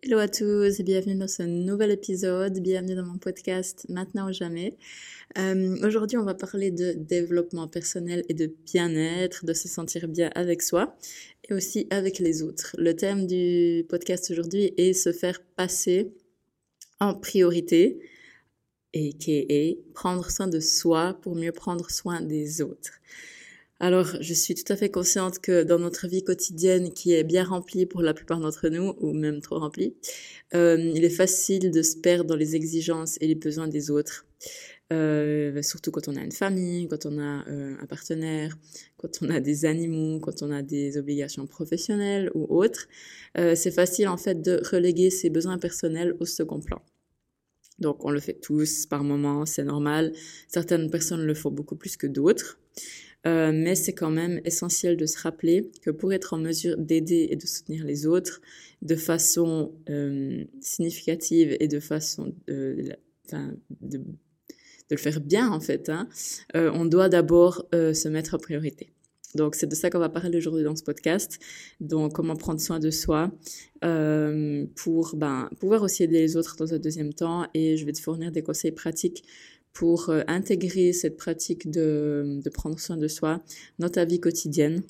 Hello 0.00 0.18
à 0.18 0.26
tous 0.26 0.80
et 0.80 0.82
bienvenue 0.82 1.14
dans 1.14 1.28
ce 1.28 1.42
nouvel 1.42 1.90
épisode, 1.90 2.58
bienvenue 2.60 2.94
dans 2.96 3.04
mon 3.04 3.18
podcast 3.18 3.86
Maintenant 3.90 4.30
ou 4.30 4.32
jamais. 4.32 4.76
Euh, 5.38 5.76
Aujourd'hui 5.86 6.16
on 6.16 6.24
va 6.24 6.34
parler 6.34 6.70
de 6.70 6.92
développement 6.92 7.68
personnel 7.68 8.24
et 8.28 8.34
de 8.34 8.50
bien-être, 8.64 9.44
de 9.44 9.52
se 9.52 9.68
sentir 9.68 10.08
bien 10.08 10.30
avec 10.34 10.62
soi 10.62 10.96
et 11.48 11.54
aussi 11.54 11.86
avec 11.90 12.18
les 12.18 12.42
autres. 12.42 12.74
Le 12.78 12.96
thème 12.96 13.26
du 13.26 13.84
podcast 13.88 14.30
aujourd'hui 14.30 14.72
est 14.76 14.94
se 14.94 15.12
faire 15.12 15.40
passer 15.56 16.12
en 16.98 17.14
priorité 17.14 18.00
et 18.94 19.78
prendre 19.94 20.30
soin 20.30 20.48
de 20.48 20.58
soi 20.58 21.18
pour 21.20 21.36
mieux 21.36 21.52
prendre 21.52 21.90
soin 21.90 22.22
des 22.22 22.62
autres. 22.62 22.98
Alors, 23.82 24.06
je 24.20 24.32
suis 24.32 24.54
tout 24.54 24.72
à 24.72 24.76
fait 24.76 24.90
consciente 24.90 25.40
que 25.40 25.64
dans 25.64 25.80
notre 25.80 26.06
vie 26.06 26.22
quotidienne, 26.22 26.92
qui 26.92 27.14
est 27.14 27.24
bien 27.24 27.42
remplie 27.42 27.84
pour 27.84 28.00
la 28.00 28.14
plupart 28.14 28.38
d'entre 28.38 28.68
nous, 28.68 28.94
ou 29.00 29.12
même 29.12 29.40
trop 29.40 29.58
remplie, 29.58 29.96
euh, 30.54 30.76
il 30.94 31.04
est 31.04 31.10
facile 31.10 31.72
de 31.72 31.82
se 31.82 31.96
perdre 31.96 32.26
dans 32.26 32.36
les 32.36 32.54
exigences 32.54 33.18
et 33.20 33.26
les 33.26 33.34
besoins 33.34 33.66
des 33.66 33.90
autres. 33.90 34.24
Euh, 34.92 35.60
surtout 35.62 35.90
quand 35.90 36.06
on 36.06 36.14
a 36.14 36.20
une 36.20 36.30
famille, 36.30 36.86
quand 36.86 37.06
on 37.06 37.18
a 37.18 37.44
euh, 37.48 37.74
un 37.82 37.86
partenaire, 37.86 38.56
quand 38.98 39.18
on 39.20 39.30
a 39.30 39.40
des 39.40 39.64
animaux, 39.64 40.20
quand 40.20 40.44
on 40.44 40.52
a 40.52 40.62
des 40.62 40.96
obligations 40.96 41.48
professionnelles 41.48 42.30
ou 42.34 42.46
autres. 42.56 42.86
C'est 43.34 43.72
facile 43.72 44.06
en 44.06 44.16
fait 44.16 44.40
de 44.40 44.62
reléguer 44.70 45.10
ses 45.10 45.28
besoins 45.28 45.58
personnels 45.58 46.14
au 46.20 46.24
second 46.24 46.60
plan. 46.60 46.82
Donc 47.80 48.04
on 48.04 48.10
le 48.10 48.20
fait 48.20 48.34
tous 48.34 48.86
par 48.86 49.02
moments, 49.02 49.44
c'est 49.44 49.64
normal. 49.64 50.12
Certaines 50.46 50.88
personnes 50.88 51.24
le 51.24 51.34
font 51.34 51.50
beaucoup 51.50 51.74
plus 51.74 51.96
que 51.96 52.06
d'autres. 52.06 52.58
Euh, 53.26 53.52
mais 53.54 53.74
c'est 53.74 53.92
quand 53.92 54.10
même 54.10 54.40
essentiel 54.44 54.96
de 54.96 55.06
se 55.06 55.18
rappeler 55.18 55.70
que 55.82 55.90
pour 55.90 56.12
être 56.12 56.32
en 56.34 56.38
mesure 56.38 56.76
d'aider 56.76 57.28
et 57.30 57.36
de 57.36 57.46
soutenir 57.46 57.84
les 57.84 58.06
autres 58.06 58.40
de 58.82 58.96
façon 58.96 59.72
euh, 59.88 60.44
significative 60.60 61.56
et 61.60 61.68
de 61.68 61.78
façon 61.78 62.34
enfin, 63.26 63.52
de, 63.80 63.98
de, 63.98 64.04
le 64.90 64.96
faire 64.96 65.20
bien 65.20 65.50
en 65.50 65.60
fait, 65.60 65.88
hein, 65.88 66.08
euh, 66.56 66.70
on 66.74 66.84
doit 66.84 67.08
d'abord 67.08 67.66
euh, 67.74 67.94
se 67.94 68.08
mettre 68.08 68.34
en 68.34 68.38
priorité. 68.38 68.92
Donc 69.34 69.54
c'est 69.54 69.66
de 69.66 69.74
ça 69.74 69.88
qu'on 69.88 69.98
va 69.98 70.10
parler 70.10 70.36
aujourd'hui 70.36 70.62
dans 70.62 70.76
ce 70.76 70.82
podcast. 70.82 71.38
Donc 71.80 72.12
comment 72.12 72.36
prendre 72.36 72.60
soin 72.60 72.78
de 72.78 72.90
soi 72.90 73.30
euh, 73.84 74.66
pour 74.76 75.16
ben, 75.16 75.48
pouvoir 75.58 75.82
aussi 75.82 76.02
aider 76.02 76.18
les 76.18 76.36
autres 76.36 76.56
dans 76.56 76.74
un 76.74 76.78
deuxième 76.78 77.14
temps. 77.14 77.46
Et 77.54 77.76
je 77.76 77.86
vais 77.86 77.92
te 77.92 78.00
fournir 78.00 78.30
des 78.30 78.42
conseils 78.42 78.72
pratiques 78.72 79.24
pour 79.72 80.10
euh, 80.10 80.22
intégrer 80.26 80.92
cette 80.92 81.16
pratique 81.16 81.70
de, 81.70 82.40
de 82.42 82.50
prendre 82.50 82.78
soin 82.78 82.96
de 82.96 83.08
soi 83.08 83.42
dans 83.78 83.88
ta 83.88 84.04
vie 84.04 84.20
quotidienne. 84.20 84.82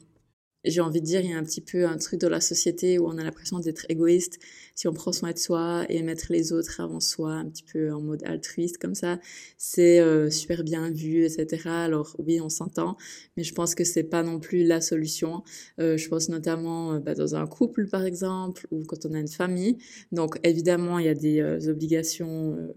J'ai 0.64 0.80
envie 0.80 1.00
de 1.00 1.06
dire, 1.06 1.20
il 1.22 1.30
y 1.30 1.32
a 1.32 1.38
un 1.38 1.42
petit 1.42 1.60
peu 1.60 1.86
un 1.86 1.98
truc 1.98 2.20
de 2.20 2.28
la 2.28 2.40
société 2.40 2.98
où 3.00 3.08
on 3.08 3.18
a 3.18 3.24
l'impression 3.24 3.58
d'être 3.58 3.84
égoïste 3.88 4.38
si 4.76 4.86
on 4.86 4.92
prend 4.92 5.10
soin 5.10 5.32
de 5.32 5.38
soi 5.38 5.84
et 5.88 6.02
mettre 6.02 6.26
les 6.30 6.52
autres 6.52 6.80
avant 6.80 7.00
soi, 7.00 7.32
un 7.32 7.46
petit 7.46 7.64
peu 7.64 7.92
en 7.92 8.00
mode 8.00 8.22
altruiste 8.24 8.78
comme 8.78 8.94
ça. 8.94 9.18
C'est 9.58 9.98
euh, 9.98 10.30
super 10.30 10.62
bien 10.62 10.90
vu, 10.90 11.24
etc. 11.24 11.68
Alors 11.68 12.14
oui, 12.20 12.40
on 12.40 12.48
s'entend, 12.48 12.96
mais 13.36 13.42
je 13.42 13.52
pense 13.54 13.74
que 13.74 13.82
c'est 13.82 14.04
pas 14.04 14.22
non 14.22 14.38
plus 14.38 14.64
la 14.64 14.80
solution. 14.80 15.42
Euh, 15.80 15.96
je 15.96 16.08
pense 16.08 16.28
notamment 16.28 16.94
euh, 16.94 16.98
bah, 17.00 17.14
dans 17.14 17.34
un 17.34 17.46
couple, 17.48 17.88
par 17.88 18.04
exemple, 18.04 18.68
ou 18.70 18.84
quand 18.84 19.04
on 19.04 19.14
a 19.14 19.18
une 19.18 19.28
famille. 19.28 19.78
Donc 20.12 20.38
évidemment, 20.44 21.00
il 21.00 21.06
y 21.06 21.08
a 21.08 21.14
des 21.14 21.40
euh, 21.40 21.70
obligations 21.70 22.56
euh, 22.56 22.72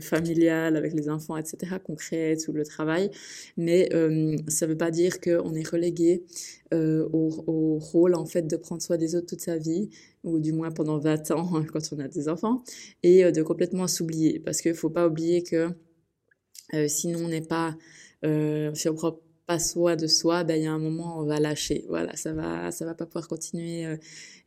familiale 0.00 0.76
avec 0.76 0.92
les 0.92 1.08
enfants, 1.08 1.36
etc., 1.36 1.76
concrètes 1.84 2.48
ou 2.48 2.52
le 2.52 2.64
travail. 2.64 3.10
Mais 3.56 3.88
euh, 3.94 4.36
ça 4.48 4.66
ne 4.66 4.72
veut 4.72 4.76
pas 4.76 4.90
dire 4.90 5.20
qu'on 5.20 5.54
est 5.54 5.68
relégué 5.68 6.24
euh, 6.74 7.08
au, 7.12 7.44
au, 7.46 7.78
rôle 7.78 8.14
en 8.14 8.26
fait 8.26 8.42
de 8.42 8.56
prendre 8.56 8.82
soin 8.82 8.96
des 8.96 9.14
autres 9.14 9.26
toute 9.26 9.40
sa 9.40 9.56
vie, 9.56 9.88
ou 10.24 10.40
du 10.40 10.52
moins 10.52 10.70
pendant 10.70 10.98
20 10.98 11.30
ans 11.30 11.64
quand 11.72 11.92
on 11.92 11.98
a 11.98 12.08
des 12.08 12.28
enfants, 12.28 12.62
et 13.02 13.24
euh, 13.24 13.30
de 13.30 13.42
complètement 13.42 13.86
s'oublier. 13.86 14.40
Parce 14.40 14.60
qu'il 14.60 14.72
ne 14.72 14.76
faut 14.76 14.90
pas 14.90 15.06
oublier 15.06 15.42
que 15.42 15.70
euh, 16.74 16.88
sinon 16.88 17.20
on 17.24 17.28
n'est 17.28 17.40
pas, 17.42 17.76
si 18.74 18.88
on 18.88 18.94
prend 18.94 19.20
pas 19.46 19.58
soi 19.58 19.96
de 19.96 20.06
soi, 20.06 20.44
ben 20.44 20.56
il 20.56 20.64
y 20.64 20.66
a 20.66 20.72
un 20.72 20.78
moment 20.78 21.20
on 21.20 21.24
va 21.24 21.40
lâcher. 21.40 21.84
Voilà, 21.88 22.16
ça 22.16 22.32
va, 22.32 22.70
ça 22.72 22.84
va 22.84 22.94
pas 22.94 23.06
pouvoir 23.06 23.28
continuer 23.28 23.86
euh, 23.86 23.96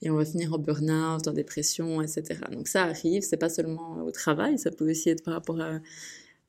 et 0.01 0.09
on 0.09 0.15
va 0.15 0.25
finir 0.25 0.53
en 0.53 0.59
burn-out, 0.59 1.27
en 1.27 1.33
dépression, 1.33 2.01
etc. 2.01 2.39
Donc 2.51 2.67
ça 2.67 2.83
arrive, 2.83 3.23
c'est 3.23 3.37
pas 3.37 3.49
seulement 3.49 4.03
au 4.03 4.11
travail, 4.11 4.59
ça 4.59 4.71
peut 4.71 4.89
aussi 4.89 5.09
être 5.09 5.23
par 5.23 5.35
rapport 5.35 5.59
à, 5.61 5.79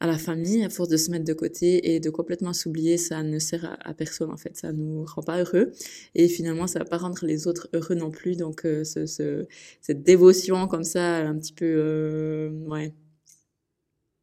à 0.00 0.06
la 0.06 0.18
famille, 0.18 0.64
à 0.64 0.70
force 0.70 0.88
de 0.88 0.96
se 0.96 1.10
mettre 1.10 1.24
de 1.26 1.32
côté 1.34 1.94
et 1.94 2.00
de 2.00 2.10
complètement 2.10 2.52
s'oublier, 2.54 2.96
ça 2.96 3.22
ne 3.22 3.38
sert 3.38 3.78
à, 3.84 3.94
personne 3.94 4.30
en 4.30 4.36
fait, 4.36 4.56
ça 4.56 4.72
nous 4.72 5.04
rend 5.04 5.22
pas 5.22 5.38
heureux 5.38 5.72
et 6.14 6.26
finalement 6.28 6.66
ça 6.66 6.80
va 6.80 6.86
pas 6.86 6.96
rendre 6.98 7.24
les 7.26 7.46
autres 7.46 7.68
heureux 7.74 7.94
non 7.94 8.10
plus. 8.10 8.36
Donc 8.36 8.64
euh, 8.64 8.82
ce, 8.84 9.06
ce, 9.06 9.46
cette 9.82 10.02
dévotion 10.02 10.66
comme 10.68 10.84
ça, 10.84 11.18
un 11.18 11.36
petit 11.38 11.52
peu, 11.52 11.66
euh, 11.66 12.50
ouais 12.66 12.94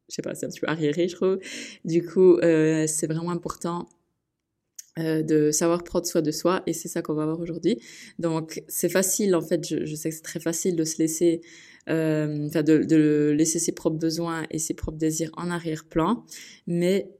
je 0.08 0.14
sais 0.14 0.22
pas, 0.22 0.34
c'est 0.34 0.46
un 0.46 0.48
petit 0.48 0.60
peu 0.60 0.68
arriéré, 0.68 1.08
je 1.08 1.16
trouve. 1.16 1.38
Du 1.84 2.04
coup, 2.04 2.38
euh, 2.38 2.86
c'est 2.86 3.06
vraiment 3.06 3.30
important 3.30 3.88
euh, 4.98 5.22
de 5.22 5.50
savoir 5.50 5.84
prendre 5.84 6.06
soin 6.06 6.22
de 6.22 6.30
soi 6.30 6.62
et 6.66 6.72
c'est 6.72 6.88
ça 6.88 7.02
qu'on 7.02 7.14
va 7.14 7.24
voir 7.24 7.40
aujourd'hui. 7.40 7.78
Donc 8.18 8.62
c'est 8.68 8.88
facile 8.88 9.34
en 9.34 9.42
fait, 9.42 9.66
je, 9.66 9.94
sais 9.94 10.08
que 10.08 10.14
c'est 10.16 10.22
très 10.22 10.40
facile 10.40 10.76
de 10.76 10.84
se 10.84 10.98
laisser, 10.98 11.40
euh, 11.88 12.48
de, 12.48 13.34
laisser 13.36 13.58
ses 13.58 13.72
propres 13.72 13.98
besoins 13.98 14.44
et 14.50 14.58
ses 14.58 14.74
propres 14.74 14.98
désirs 14.98 15.30
en 15.36 15.50
arrière-plan, 15.50 16.24
mais 16.66 17.10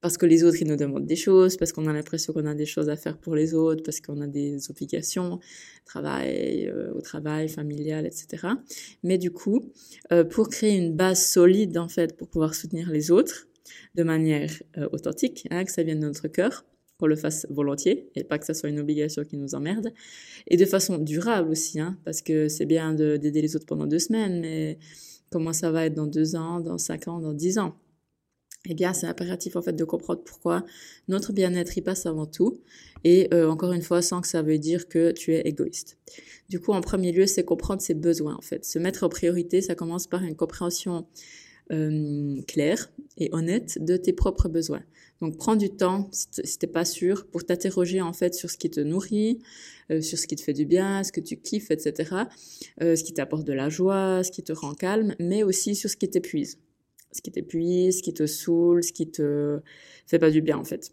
parce 0.00 0.16
que 0.16 0.24
les 0.24 0.44
autres 0.44 0.62
ils 0.62 0.68
nous 0.68 0.76
demandent 0.76 1.06
des 1.06 1.16
choses, 1.16 1.56
parce 1.56 1.72
qu'on 1.72 1.86
a 1.86 1.92
l'impression 1.92 2.32
qu'on 2.32 2.46
a 2.46 2.54
des 2.54 2.64
choses 2.64 2.88
à 2.88 2.96
faire 2.96 3.18
pour 3.18 3.34
les 3.34 3.54
autres, 3.54 3.82
parce 3.82 4.00
qu'on 4.00 4.20
a 4.22 4.26
des 4.26 4.70
obligations, 4.70 5.40
travail 5.84 6.68
euh, 6.68 6.94
au 6.94 7.02
travail, 7.02 7.48
familial, 7.48 8.06
etc. 8.06 8.54
Mais 9.02 9.18
du 9.18 9.30
coup, 9.30 9.72
euh, 10.12 10.24
pour 10.24 10.48
créer 10.48 10.76
une 10.76 10.96
base 10.96 11.22
solide 11.26 11.76
en 11.76 11.88
fait 11.88 12.16
pour 12.16 12.28
pouvoir 12.28 12.54
soutenir 12.54 12.90
les 12.90 13.10
autres 13.10 13.48
de 13.94 14.04
manière 14.04 14.50
authentique, 14.92 15.46
hein, 15.50 15.64
que 15.64 15.70
ça 15.70 15.82
vienne 15.82 16.00
de 16.00 16.06
notre 16.06 16.28
cœur 16.28 16.64
qu'on 17.00 17.06
le 17.06 17.16
fasse 17.16 17.46
volontiers 17.50 18.10
et 18.14 18.22
pas 18.22 18.38
que 18.38 18.44
ça 18.44 18.54
soit 18.54 18.68
une 18.68 18.78
obligation 18.78 19.24
qui 19.24 19.36
nous 19.36 19.54
emmerde. 19.54 19.92
Et 20.46 20.56
de 20.56 20.64
façon 20.66 20.98
durable 20.98 21.50
aussi, 21.50 21.80
hein, 21.80 21.98
parce 22.04 22.20
que 22.20 22.48
c'est 22.48 22.66
bien 22.66 22.92
d'aider 22.94 23.42
les 23.42 23.56
autres 23.56 23.66
pendant 23.66 23.86
deux 23.86 23.98
semaines, 23.98 24.40
mais 24.40 24.78
comment 25.30 25.52
ça 25.52 25.70
va 25.70 25.86
être 25.86 25.94
dans 25.94 26.06
deux 26.06 26.36
ans, 26.36 26.60
dans 26.60 26.78
cinq 26.78 27.08
ans, 27.08 27.18
dans 27.20 27.32
dix 27.32 27.58
ans? 27.58 27.74
Eh 28.68 28.74
bien, 28.74 28.92
c'est 28.92 29.06
impératif 29.06 29.56
en 29.56 29.62
fait 29.62 29.72
de 29.72 29.84
comprendre 29.84 30.22
pourquoi 30.22 30.66
notre 31.08 31.32
bien-être 31.32 31.78
y 31.78 31.80
passe 31.80 32.04
avant 32.04 32.26
tout, 32.26 32.60
et 33.04 33.28
euh, 33.32 33.48
encore 33.48 33.72
une 33.72 33.80
fois, 33.80 34.02
sans 34.02 34.20
que 34.20 34.28
ça 34.28 34.42
veut 34.42 34.58
dire 34.58 34.86
que 34.86 35.12
tu 35.12 35.32
es 35.32 35.40
égoïste. 35.40 35.96
Du 36.50 36.60
coup, 36.60 36.72
en 36.72 36.82
premier 36.82 37.10
lieu, 37.10 37.26
c'est 37.26 37.42
comprendre 37.42 37.80
ses 37.80 37.94
besoins 37.94 38.36
en 38.36 38.42
fait. 38.42 38.66
Se 38.66 38.78
mettre 38.78 39.02
en 39.02 39.08
priorité, 39.08 39.62
ça 39.62 39.74
commence 39.74 40.06
par 40.06 40.22
une 40.24 40.36
compréhension 40.36 41.06
euh, 41.72 42.42
claire 42.48 42.90
et 43.16 43.30
honnête 43.32 43.78
de 43.82 43.96
tes 43.96 44.12
propres 44.12 44.48
besoins. 44.48 44.82
Donc 45.20 45.36
prends 45.36 45.56
du 45.56 45.68
temps, 45.68 46.08
si 46.12 46.58
t'es 46.58 46.66
pas 46.66 46.86
sûr, 46.86 47.26
pour 47.26 47.44
t'interroger 47.44 48.00
en 48.00 48.12
fait 48.12 48.34
sur 48.34 48.50
ce 48.50 48.56
qui 48.56 48.70
te 48.70 48.80
nourrit, 48.80 49.38
euh, 49.90 50.00
sur 50.00 50.18
ce 50.18 50.26
qui 50.26 50.34
te 50.34 50.42
fait 50.42 50.54
du 50.54 50.64
bien, 50.64 51.04
ce 51.04 51.12
que 51.12 51.20
tu 51.20 51.36
kiffes, 51.36 51.70
etc. 51.70 52.14
Euh, 52.80 52.96
ce 52.96 53.04
qui 53.04 53.12
t'apporte 53.12 53.44
de 53.44 53.52
la 53.52 53.68
joie, 53.68 54.22
ce 54.24 54.30
qui 54.30 54.42
te 54.42 54.52
rend 54.52 54.74
calme, 54.74 55.14
mais 55.18 55.42
aussi 55.42 55.74
sur 55.74 55.90
ce 55.90 55.96
qui 55.96 56.08
t'épuise. 56.08 56.58
Ce 57.12 57.20
qui 57.20 57.30
t'épuise, 57.30 57.98
ce 57.98 58.02
qui 58.02 58.14
te 58.14 58.26
saoule, 58.26 58.82
ce 58.82 58.92
qui 58.92 59.10
te 59.10 59.60
fait 60.06 60.18
pas 60.18 60.30
du 60.30 60.40
bien 60.40 60.56
en 60.56 60.64
fait. 60.64 60.92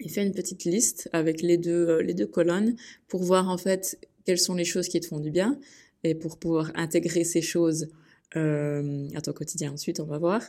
Et 0.00 0.08
fais 0.08 0.24
une 0.24 0.32
petite 0.32 0.64
liste 0.64 1.10
avec 1.12 1.42
les 1.42 1.58
deux, 1.58 1.88
euh, 1.88 2.02
les 2.02 2.14
deux 2.14 2.26
colonnes 2.26 2.76
pour 3.08 3.22
voir 3.22 3.50
en 3.50 3.58
fait 3.58 3.98
quelles 4.24 4.38
sont 4.38 4.54
les 4.54 4.64
choses 4.64 4.88
qui 4.88 5.00
te 5.00 5.06
font 5.06 5.20
du 5.20 5.30
bien 5.30 5.58
et 6.02 6.14
pour 6.14 6.38
pouvoir 6.38 6.72
intégrer 6.74 7.24
ces 7.24 7.42
choses 7.42 7.88
euh, 8.36 9.08
à 9.14 9.20
ton 9.20 9.32
quotidien 9.32 9.72
ensuite, 9.72 10.00
on 10.00 10.04
va 10.04 10.18
voir, 10.18 10.42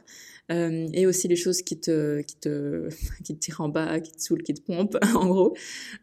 euh, 0.52 0.88
et 0.94 1.08
aussi 1.08 1.28
les 1.28 1.36
choses 1.36 1.62
qui 1.62 1.80
te, 1.80 2.22
qui 2.22 2.36
te, 2.38 2.90
qui 3.24 3.36
te 3.36 3.40
tirent 3.40 3.62
en 3.62 3.70
bas, 3.70 4.00
qui 4.00 4.12
te 4.12 4.22
saoulent, 4.22 4.44
qui 4.44 4.54
te 4.54 4.62
pompent, 4.62 4.98
en 5.16 5.28
gros, 5.28 5.56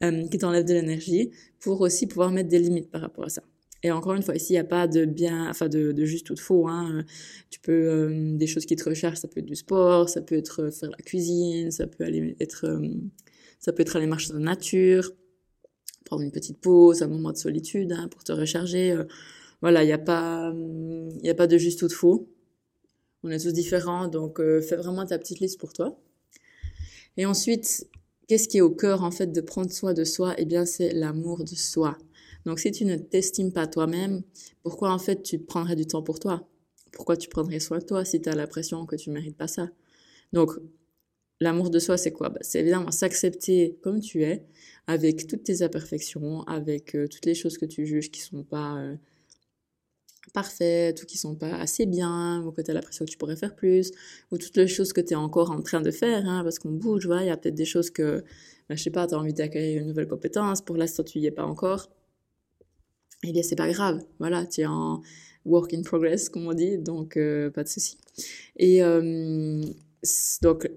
euh, 0.02 0.26
qui 0.28 0.38
t'enlèvent 0.38 0.64
de 0.64 0.74
l'énergie, 0.74 1.30
pour 1.60 1.80
aussi 1.80 2.06
pouvoir 2.06 2.30
mettre 2.30 2.48
des 2.48 2.58
limites 2.58 2.90
par 2.90 3.00
rapport 3.00 3.24
à 3.24 3.28
ça. 3.28 3.42
Et 3.82 3.90
encore 3.90 4.14
une 4.14 4.22
fois, 4.22 4.36
ici, 4.36 4.52
il 4.52 4.56
n'y 4.56 4.60
a 4.60 4.64
pas 4.64 4.86
de 4.86 5.04
bien, 5.04 5.48
enfin 5.50 5.68
de, 5.68 6.04
juste 6.04 6.30
ou 6.30 6.34
de 6.34 6.40
faux. 6.40 6.68
Hein. 6.68 7.04
Tu 7.50 7.58
peux 7.60 7.72
euh, 7.72 8.36
des 8.36 8.46
choses 8.46 8.64
qui 8.64 8.76
te 8.76 8.88
recherchent, 8.88 9.18
ça 9.18 9.28
peut 9.28 9.40
être 9.40 9.46
du 9.46 9.56
sport, 9.56 10.08
ça 10.08 10.20
peut 10.20 10.36
être 10.36 10.70
faire 10.70 10.90
la 10.90 10.96
cuisine, 10.98 11.70
ça 11.70 11.86
peut 11.86 12.04
aller 12.04 12.36
être, 12.38 12.66
euh, 12.66 12.88
ça 13.58 13.72
peut 13.72 13.82
être 13.82 13.96
aller 13.96 14.06
marcher 14.06 14.28
dans 14.28 14.38
la 14.38 14.44
nature, 14.44 15.10
prendre 16.04 16.22
une 16.22 16.30
petite 16.30 16.60
pause, 16.60 17.02
un 17.02 17.08
moment 17.08 17.32
de 17.32 17.36
solitude 17.36 17.92
hein, 17.92 18.08
pour 18.08 18.22
te 18.22 18.32
recharger. 18.32 18.96
Voilà, 19.62 19.82
il 19.84 19.86
n'y 19.86 19.92
a 19.92 19.98
pas, 19.98 20.52
il 21.22 21.30
a 21.30 21.34
pas 21.34 21.46
de 21.46 21.56
juste 21.56 21.82
ou 21.82 21.88
de 21.88 21.92
faux. 21.92 22.28
On 23.22 23.30
est 23.30 23.38
tous 23.38 23.52
différents, 23.52 24.08
donc 24.08 24.40
euh, 24.40 24.60
fais 24.60 24.76
vraiment 24.76 25.06
ta 25.06 25.18
petite 25.18 25.40
liste 25.40 25.58
pour 25.60 25.72
toi. 25.72 25.98
Et 27.16 27.26
ensuite, 27.26 27.86
qu'est-ce 28.28 28.48
qui 28.48 28.58
est 28.58 28.62
au 28.62 28.70
cœur 28.70 29.02
en 29.02 29.10
fait 29.10 29.32
de 29.32 29.40
prendre 29.40 29.70
soin 29.70 29.94
de 29.94 30.04
soi? 30.04 30.34
Eh 30.38 30.44
bien, 30.44 30.64
c'est 30.64 30.92
l'amour 30.92 31.44
de 31.44 31.54
soi. 31.54 31.98
Donc, 32.44 32.58
si 32.58 32.72
tu 32.72 32.84
ne 32.84 32.96
t'estimes 32.96 33.52
pas 33.52 33.66
toi-même, 33.66 34.22
pourquoi 34.62 34.92
en 34.92 34.98
fait 34.98 35.22
tu 35.22 35.38
prendrais 35.38 35.76
du 35.76 35.86
temps 35.86 36.02
pour 36.02 36.18
toi? 36.18 36.48
Pourquoi 36.92 37.16
tu 37.16 37.28
prendrais 37.28 37.60
soin 37.60 37.78
de 37.78 37.84
toi 37.84 38.04
si 38.04 38.20
tu 38.20 38.28
as 38.28 38.34
l'impression 38.34 38.84
que 38.86 38.96
tu 38.96 39.10
mérites 39.10 39.36
pas 39.36 39.48
ça? 39.48 39.70
Donc, 40.32 40.50
l'amour 41.40 41.70
de 41.70 41.78
soi, 41.78 41.96
c'est 41.98 42.12
quoi? 42.12 42.30
Bah, 42.30 42.40
C'est 42.42 42.60
évidemment 42.60 42.90
s'accepter 42.90 43.78
comme 43.82 44.00
tu 44.00 44.24
es, 44.24 44.44
avec 44.86 45.26
toutes 45.26 45.44
tes 45.44 45.62
imperfections, 45.62 46.42
avec 46.44 46.94
euh, 46.96 47.06
toutes 47.08 47.26
les 47.26 47.34
choses 47.34 47.58
que 47.58 47.66
tu 47.66 47.86
juges 47.86 48.10
qui 48.10 48.20
sont 48.20 48.44
pas 48.44 48.78
euh, 48.78 48.96
parfaites 50.32 51.02
ou 51.02 51.06
qui 51.06 51.18
sont 51.18 51.34
pas 51.34 51.54
assez 51.54 51.86
bien 51.86 52.42
ou 52.44 52.52
que 52.52 52.62
tu 52.62 52.70
as 52.70 52.74
l'impression 52.74 53.04
que 53.04 53.10
tu 53.10 53.18
pourrais 53.18 53.36
faire 53.36 53.54
plus 53.54 53.90
ou 54.30 54.38
toutes 54.38 54.56
les 54.56 54.68
choses 54.68 54.92
que 54.92 55.00
tu 55.00 55.12
es 55.12 55.16
encore 55.16 55.50
en 55.50 55.60
train 55.60 55.80
de 55.80 55.90
faire 55.90 56.26
hein, 56.26 56.42
parce 56.42 56.58
qu'on 56.58 56.70
bouge 56.70 57.06
voilà 57.06 57.22
il 57.22 57.26
y 57.26 57.30
a 57.30 57.36
peut-être 57.36 57.54
des 57.54 57.64
choses 57.64 57.90
que 57.90 58.24
ben, 58.68 58.76
je 58.76 58.82
sais 58.82 58.90
pas 58.90 59.06
tu 59.06 59.14
as 59.14 59.18
envie 59.18 59.34
d'acquérir 59.34 59.82
une 59.82 59.88
nouvelle 59.88 60.08
compétence 60.08 60.62
pour 60.62 60.76
l'instant 60.76 61.02
tu 61.02 61.18
y 61.18 61.26
es 61.26 61.30
pas 61.30 61.44
encore. 61.44 61.90
Eh 63.24 63.32
bien 63.32 63.42
c'est 63.42 63.56
pas 63.56 63.70
grave 63.70 64.00
voilà 64.18 64.46
tu 64.46 64.62
es 64.62 64.66
en 64.66 65.02
work 65.44 65.74
in 65.74 65.82
progress 65.82 66.28
comme 66.28 66.46
on 66.46 66.54
dit 66.54 66.78
donc 66.78 67.16
euh, 67.16 67.50
pas 67.50 67.64
de 67.64 67.68
souci. 67.68 67.98
Et 68.56 68.80
donc 70.42 70.70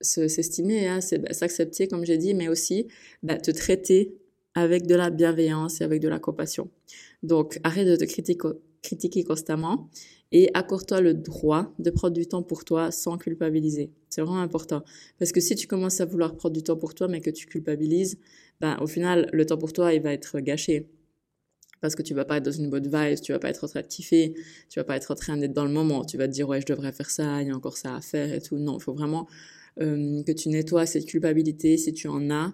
s'estimer 0.00 0.88
hein, 0.88 1.00
c'est 1.00 1.18
ben, 1.18 1.32
s'accepter 1.32 1.86
comme 1.88 2.04
j'ai 2.04 2.18
dit 2.18 2.34
mais 2.34 2.48
aussi 2.48 2.88
ben, 3.22 3.38
te 3.38 3.50
traiter 3.50 4.16
avec 4.54 4.86
de 4.86 4.96
la 4.96 5.10
bienveillance 5.10 5.80
et 5.80 5.84
avec 5.84 6.00
de 6.00 6.08
la 6.08 6.18
compassion. 6.18 6.68
Donc 7.22 7.60
arrête 7.62 7.86
de 7.86 7.96
te 7.96 8.04
critiquer 8.04 8.48
critiquer 8.82 9.24
constamment 9.24 9.88
et 10.32 10.50
accorde-toi 10.54 11.00
le 11.00 11.14
droit 11.14 11.72
de 11.78 11.90
prendre 11.90 12.14
du 12.14 12.26
temps 12.26 12.42
pour 12.42 12.64
toi 12.64 12.90
sans 12.90 13.18
culpabiliser. 13.18 13.90
C'est 14.08 14.22
vraiment 14.22 14.40
important. 14.40 14.82
Parce 15.18 15.32
que 15.32 15.40
si 15.40 15.54
tu 15.54 15.66
commences 15.66 16.00
à 16.00 16.04
vouloir 16.04 16.36
prendre 16.36 16.54
du 16.54 16.62
temps 16.62 16.76
pour 16.76 16.94
toi 16.94 17.08
mais 17.08 17.20
que 17.20 17.30
tu 17.30 17.46
culpabilises, 17.46 18.18
ben, 18.60 18.78
au 18.80 18.86
final, 18.86 19.28
le 19.32 19.44
temps 19.46 19.58
pour 19.58 19.72
toi, 19.72 19.92
il 19.92 20.02
va 20.02 20.12
être 20.12 20.40
gâché. 20.40 20.88
Parce 21.80 21.94
que 21.94 22.02
tu 22.02 22.12
vas 22.14 22.26
pas 22.26 22.36
être 22.36 22.44
dans 22.44 22.52
une 22.52 22.68
bonne 22.68 22.84
vibe, 22.84 23.20
tu 23.20 23.32
vas 23.32 23.38
pas 23.38 23.48
être 23.48 23.64
en 23.64 23.68
train 23.68 23.80
de 23.80 23.86
kiffer, 23.86 24.34
tu 24.68 24.78
vas 24.78 24.84
pas 24.84 24.96
être 24.96 25.10
en 25.10 25.14
train 25.14 25.36
d'être 25.38 25.54
dans 25.54 25.64
le 25.64 25.72
moment. 25.72 26.04
Tu 26.04 26.18
vas 26.18 26.28
te 26.28 26.32
dire, 26.32 26.46
ouais, 26.48 26.60
je 26.60 26.66
devrais 26.66 26.92
faire 26.92 27.08
ça, 27.08 27.40
il 27.40 27.48
y 27.48 27.50
a 27.50 27.56
encore 27.56 27.78
ça 27.78 27.96
à 27.96 28.00
faire 28.02 28.32
et 28.34 28.40
tout. 28.40 28.58
Non, 28.58 28.76
il 28.78 28.82
faut 28.82 28.92
vraiment 28.92 29.26
euh, 29.80 30.22
que 30.24 30.32
tu 30.32 30.50
nettoies 30.50 30.84
cette 30.84 31.06
culpabilité 31.06 31.78
si 31.78 31.92
tu 31.94 32.06
en 32.08 32.30
as. 32.30 32.52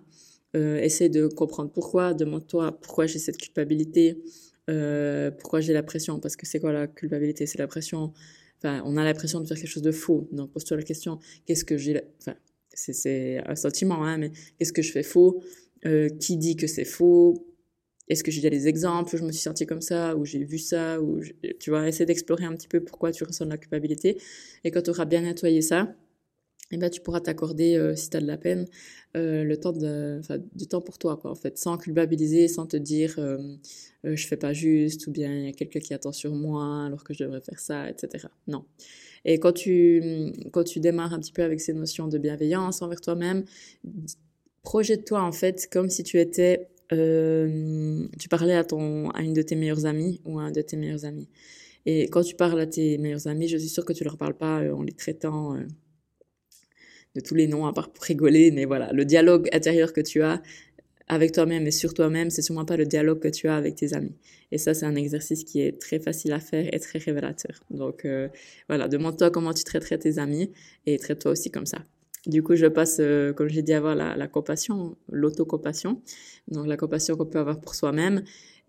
Euh, 0.54 0.78
essaie 0.78 1.08
de 1.08 1.26
comprendre 1.26 1.70
pourquoi, 1.72 2.14
demande-toi 2.14 2.72
pourquoi 2.80 3.06
j'ai 3.06 3.18
cette 3.18 3.36
culpabilité, 3.36 4.22
euh, 4.68 5.30
pourquoi 5.30 5.60
j'ai 5.60 5.72
la 5.72 5.82
pression? 5.82 6.18
Parce 6.20 6.36
que 6.36 6.46
c'est 6.46 6.60
quoi 6.60 6.72
la 6.72 6.86
culpabilité? 6.86 7.46
C'est 7.46 7.58
la 7.58 7.66
pression. 7.66 8.12
Enfin, 8.58 8.82
on 8.84 8.96
a 8.96 9.04
la 9.04 9.14
pression 9.14 9.40
de 9.40 9.46
faire 9.46 9.56
quelque 9.56 9.68
chose 9.68 9.82
de 9.82 9.92
faux. 9.92 10.28
Donc, 10.32 10.52
pose-toi 10.52 10.76
la 10.76 10.82
question 10.82 11.18
qu'est-ce 11.46 11.64
que 11.64 11.76
j'ai. 11.76 12.00
Enfin, 12.20 12.34
c'est 12.72 13.38
un 13.46 13.54
sentiment, 13.54 14.04
hein, 14.04 14.18
mais 14.18 14.32
qu'est-ce 14.58 14.72
que 14.72 14.82
je 14.82 14.92
fais 14.92 15.02
faux? 15.02 15.42
Euh, 15.86 16.08
Qui 16.08 16.36
dit 16.36 16.56
que 16.56 16.66
c'est 16.66 16.84
faux? 16.84 17.46
Est-ce 18.08 18.22
que 18.22 18.30
j'ai 18.30 18.40
déjà 18.40 18.50
des 18.50 18.68
exemples? 18.68 19.14
Où 19.14 19.18
je 19.18 19.24
me 19.24 19.32
suis 19.32 19.42
senti 19.42 19.66
comme 19.66 19.80
ça, 19.80 20.16
ou 20.16 20.24
j'ai 20.24 20.44
vu 20.44 20.58
ça, 20.58 21.00
ou 21.00 21.20
tu 21.58 21.70
vois, 21.70 21.88
essayer 21.88 22.06
d'explorer 22.06 22.44
un 22.44 22.54
petit 22.54 22.68
peu 22.68 22.80
pourquoi 22.80 23.12
tu 23.12 23.24
ressens 23.24 23.46
de 23.46 23.50
la 23.50 23.58
culpabilité. 23.58 24.18
Et 24.64 24.70
quand 24.70 24.82
tu 24.82 24.90
auras 24.90 25.04
bien 25.04 25.22
nettoyé 25.22 25.62
ça, 25.62 25.94
eh 26.72 26.78
ben, 26.78 26.90
tu 26.90 27.00
pourras 27.00 27.20
t'accorder, 27.20 27.76
euh, 27.76 27.94
si 27.94 28.10
tu 28.10 28.16
as 28.16 28.20
de 28.20 28.26
la 28.26 28.36
peine, 28.36 28.66
euh, 29.16 29.44
le 29.44 29.56
temps 29.56 29.72
de, 29.72 30.20
du 30.54 30.66
temps 30.66 30.82
pour 30.82 30.98
toi, 30.98 31.16
quoi, 31.16 31.30
en 31.30 31.34
fait, 31.34 31.56
sans 31.56 31.78
culpabiliser, 31.78 32.48
sans 32.48 32.66
te 32.66 32.76
dire 32.76 33.14
euh, 33.18 33.38
euh, 34.04 34.14
je 34.14 34.26
fais 34.26 34.36
pas 34.36 34.52
juste, 34.52 35.06
ou 35.06 35.10
bien 35.10 35.32
il 35.32 35.46
y 35.46 35.48
a 35.48 35.52
quelqu'un 35.52 35.80
qui 35.80 35.94
attend 35.94 36.12
sur 36.12 36.34
moi 36.34 36.84
alors 36.84 37.02
que 37.02 37.14
je 37.14 37.24
devrais 37.24 37.40
faire 37.40 37.58
ça, 37.58 37.88
etc. 37.88 38.26
Non. 38.46 38.64
Et 39.24 39.38
quand 39.38 39.52
tu, 39.52 40.32
quand 40.52 40.64
tu 40.64 40.80
démarres 40.80 41.14
un 41.14 41.20
petit 41.20 41.32
peu 41.32 41.42
avec 41.42 41.60
ces 41.60 41.72
notions 41.72 42.08
de 42.08 42.18
bienveillance 42.18 42.82
envers 42.82 43.00
toi-même, 43.00 43.44
projette-toi 44.62 45.22
en 45.22 45.32
fait 45.32 45.68
comme 45.72 45.88
si 45.88 46.02
tu 46.02 46.20
étais, 46.20 46.68
tu 46.90 48.28
parlais 48.28 48.54
à, 48.54 48.64
ton, 48.64 49.10
à 49.10 49.22
une 49.22 49.32
de 49.32 49.42
tes 49.42 49.56
meilleures 49.56 49.86
amies 49.86 50.20
ou 50.26 50.38
à 50.38 50.42
un 50.42 50.50
de 50.50 50.60
tes 50.60 50.76
meilleurs 50.76 51.06
amis. 51.06 51.28
Et 51.86 52.08
quand 52.08 52.22
tu 52.22 52.34
parles 52.34 52.60
à 52.60 52.66
tes 52.66 52.98
meilleurs 52.98 53.28
amis, 53.28 53.48
je 53.48 53.56
suis 53.56 53.68
sûre 53.68 53.84
que 53.84 53.92
tu 53.92 54.04
leur 54.04 54.18
parles 54.18 54.36
pas 54.36 54.60
en 54.72 54.82
les 54.82 54.92
traitant 54.92 55.56
de 57.16 57.20
tous 57.20 57.34
les 57.34 57.48
noms 57.48 57.66
à 57.66 57.72
part 57.72 57.90
pour 57.90 58.04
rigoler, 58.04 58.50
mais 58.52 58.66
voilà, 58.66 58.92
le 58.92 59.04
dialogue 59.04 59.48
intérieur 59.52 59.92
que 59.92 60.02
tu 60.02 60.22
as 60.22 60.42
avec 61.08 61.32
toi-même 61.32 61.66
et 61.66 61.70
sur 61.70 61.94
toi-même, 61.94 62.30
c'est 62.30 62.42
sûrement 62.42 62.64
pas 62.64 62.76
le 62.76 62.84
dialogue 62.84 63.20
que 63.20 63.28
tu 63.28 63.48
as 63.48 63.56
avec 63.56 63.76
tes 63.76 63.94
amis. 63.94 64.14
Et 64.52 64.58
ça, 64.58 64.74
c'est 64.74 64.86
un 64.86 64.94
exercice 64.96 65.44
qui 65.44 65.60
est 65.60 65.80
très 65.80 65.98
facile 65.98 66.32
à 66.32 66.40
faire 66.40 66.68
et 66.72 66.78
très 66.78 66.98
révélateur. 66.98 67.62
Donc 67.70 68.04
euh, 68.04 68.28
voilà, 68.68 68.88
demande-toi 68.88 69.30
comment 69.30 69.54
tu 69.54 69.64
traiterais 69.64 69.98
tes 69.98 70.18
amis 70.18 70.52
et 70.84 70.98
traite-toi 70.98 71.32
aussi 71.32 71.50
comme 71.50 71.66
ça. 71.66 71.78
Du 72.26 72.42
coup, 72.42 72.56
je 72.56 72.66
passe, 72.66 72.96
euh, 72.98 73.32
comme 73.32 73.48
j'ai 73.48 73.62
dit 73.62 73.72
avant, 73.72 73.94
la, 73.94 74.16
la 74.16 74.26
compassion, 74.26 74.96
l'autocompassion. 75.10 76.02
Donc 76.48 76.66
la 76.66 76.76
compassion 76.76 77.16
qu'on 77.16 77.26
peut 77.26 77.38
avoir 77.38 77.60
pour 77.60 77.74
soi-même 77.76 78.22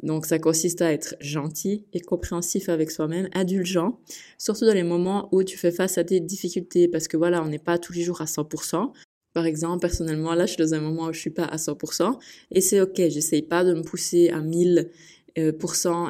donc 0.03 0.25
ça 0.25 0.37
consiste 0.37 0.81
à 0.81 0.91
être 0.91 1.15
gentil 1.19 1.85
et 1.93 1.99
compréhensif 1.99 2.69
avec 2.69 2.91
soi-même, 2.91 3.29
indulgent, 3.33 3.99
surtout 4.37 4.65
dans 4.65 4.73
les 4.73 4.83
moments 4.83 5.29
où 5.31 5.43
tu 5.43 5.57
fais 5.57 5.71
face 5.71 5.97
à 5.97 6.03
des 6.03 6.19
difficultés, 6.19 6.87
parce 6.87 7.07
que 7.07 7.17
voilà, 7.17 7.43
on 7.43 7.47
n'est 7.47 7.57
pas 7.59 7.77
tous 7.79 7.93
les 7.93 8.03
jours 8.03 8.21
à 8.21 8.25
100%. 8.25 8.91
Par 9.33 9.45
exemple, 9.45 9.81
personnellement, 9.81 10.33
là, 10.33 10.45
je 10.45 10.53
suis 10.53 10.63
dans 10.63 10.73
un 10.73 10.81
moment 10.81 11.07
où 11.07 11.13
je 11.13 11.19
suis 11.19 11.29
pas 11.31 11.45
à 11.45 11.57
100%, 11.57 12.17
et 12.51 12.61
c'est 12.61 12.81
ok, 12.81 12.95
j'essaye 12.95 13.41
pas 13.41 13.63
de 13.63 13.73
me 13.73 13.81
pousser 13.81 14.29
à 14.29 14.41
1000 14.41 14.91
euh, 15.37 15.51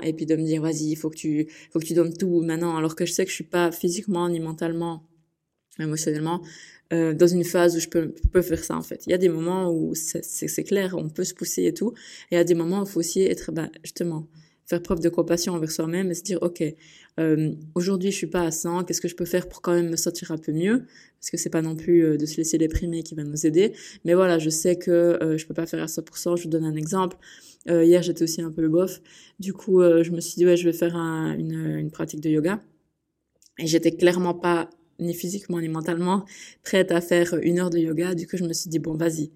et 0.04 0.13
puis 0.13 0.25
de 0.25 0.36
me 0.36 0.44
dire 0.44 0.62
vas-y, 0.62 0.92
il 0.92 0.95
faut 0.95 1.10
que 1.10 1.18
tu 1.18 1.48
faut 1.72 1.80
que 1.80 1.86
tu 1.86 1.94
donnes 1.94 2.16
tout 2.16 2.42
maintenant 2.42 2.78
alors 2.78 2.95
que 2.95 3.06
je 3.06 3.12
sais 3.12 3.25
que 3.25 3.30
je 3.30 3.36
suis 3.36 3.44
pas 3.44 3.72
physiquement 3.72 4.30
ni 4.30 4.39
mentalement 4.39 5.04
émotionnellement 5.80 6.42
euh, 6.94 7.13
dans 7.13 7.28
une 7.28 7.44
phase 7.44 7.75
où 7.75 7.80
je 7.80 7.88
peux, 7.88 8.13
peux 8.31 8.42
faire 8.42 8.63
ça 8.63 8.75
en 8.75 8.81
fait. 8.81 9.04
Il 9.07 9.12
y 9.12 9.13
a 9.13 9.18
des 9.18 9.30
moments 9.30 9.72
où 9.72 9.94
c'est 9.95 10.63
clair, 10.63 10.95
on 10.98 11.10
peut 11.10 11.24
se 11.24 11.34
pousser 11.34 11.66
et 11.66 11.74
tout. 11.74 11.94
Et 12.31 12.38
a 12.38 12.44
des 12.44 12.56
moments 12.56 12.81
où 12.81 12.84
il 12.84 12.89
faut 12.89 13.00
aussi 13.00 13.22
être, 13.22 13.51
bah, 13.51 13.69
justement, 13.84 14.28
faire 14.68 14.81
preuve 14.81 15.00
de 15.00 15.10
compassion 15.10 15.54
envers 15.54 15.72
soi-même 15.72 16.12
et 16.12 16.13
se 16.13 16.24
dire, 16.24 16.39
ok, 16.42 16.63
euh, 17.19 17.51
aujourd'hui 17.74 18.12
je 18.12 18.18
suis 18.18 18.28
pas 18.28 18.42
à 18.42 18.51
100, 18.51 18.84
qu'est-ce 18.84 19.01
que 19.01 19.07
je 19.07 19.16
peux 19.16 19.25
faire 19.25 19.48
pour 19.48 19.62
quand 19.62 19.74
même 19.74 19.89
me 19.89 19.95
sentir 19.95 20.31
un 20.31 20.38
peu 20.38 20.51
mieux? 20.51 20.84
Parce 21.19 21.31
que 21.31 21.38
c'est 21.38 21.50
pas 21.50 21.62
non 21.62 21.75
plus 21.75 22.04
euh, 22.04 22.18
de 22.18 22.25
se 22.25 22.38
laisser 22.38 22.57
déprimer 22.57 23.01
qui 23.01 23.16
va 23.16 23.24
nous 23.24 23.45
aider. 23.45 23.74
Mais 24.06 24.13
voilà, 24.13 24.39
je 24.39 24.50
sais 24.50 24.75
que 24.75 24.92
euh, 24.92 25.38
je 25.38 25.48
peux 25.48 25.54
pas 25.54 25.66
faire 25.66 25.81
à 25.81 25.88
100%. 25.88 26.38
Je 26.38 26.44
vous 26.44 26.50
donne 26.50 26.66
un 26.66 26.75
exemple. 26.75 27.18
Euh, 27.69 27.84
hier 27.84 28.01
j'étais 28.01 28.24
aussi 28.24 28.42
un 28.42 28.51
peu 28.51 28.68
bof. 28.68 29.01
Du 29.39 29.54
coup, 29.54 29.81
je 29.81 30.12
me 30.12 30.19
suis 30.19 30.36
dit, 30.36 30.45
ouais, 30.45 30.57
je 30.57 30.66
vais 30.66 30.74
faire 30.78 30.95
un, 30.95 31.38
une, 31.38 31.78
une 31.78 31.92
pratique 31.92 32.22
de 32.22 32.30
yoga. 32.30 32.62
Et 33.60 33.68
j'étais 33.68 33.92
clairement 33.92 34.34
pas 34.34 34.69
ni 34.99 35.13
physiquement 35.13 35.59
ni 35.59 35.69
mentalement 35.69 36.25
prête 36.63 36.91
à 36.91 37.01
faire 37.01 37.35
une 37.41 37.59
heure 37.59 37.69
de 37.69 37.79
yoga. 37.79 38.15
Du 38.15 38.27
coup, 38.27 38.38
je 38.38 38.44
me 38.44 38.53
suis 38.53 38.69
dit 38.69 38.79
bon, 38.79 38.95
vas-y, 38.95 39.31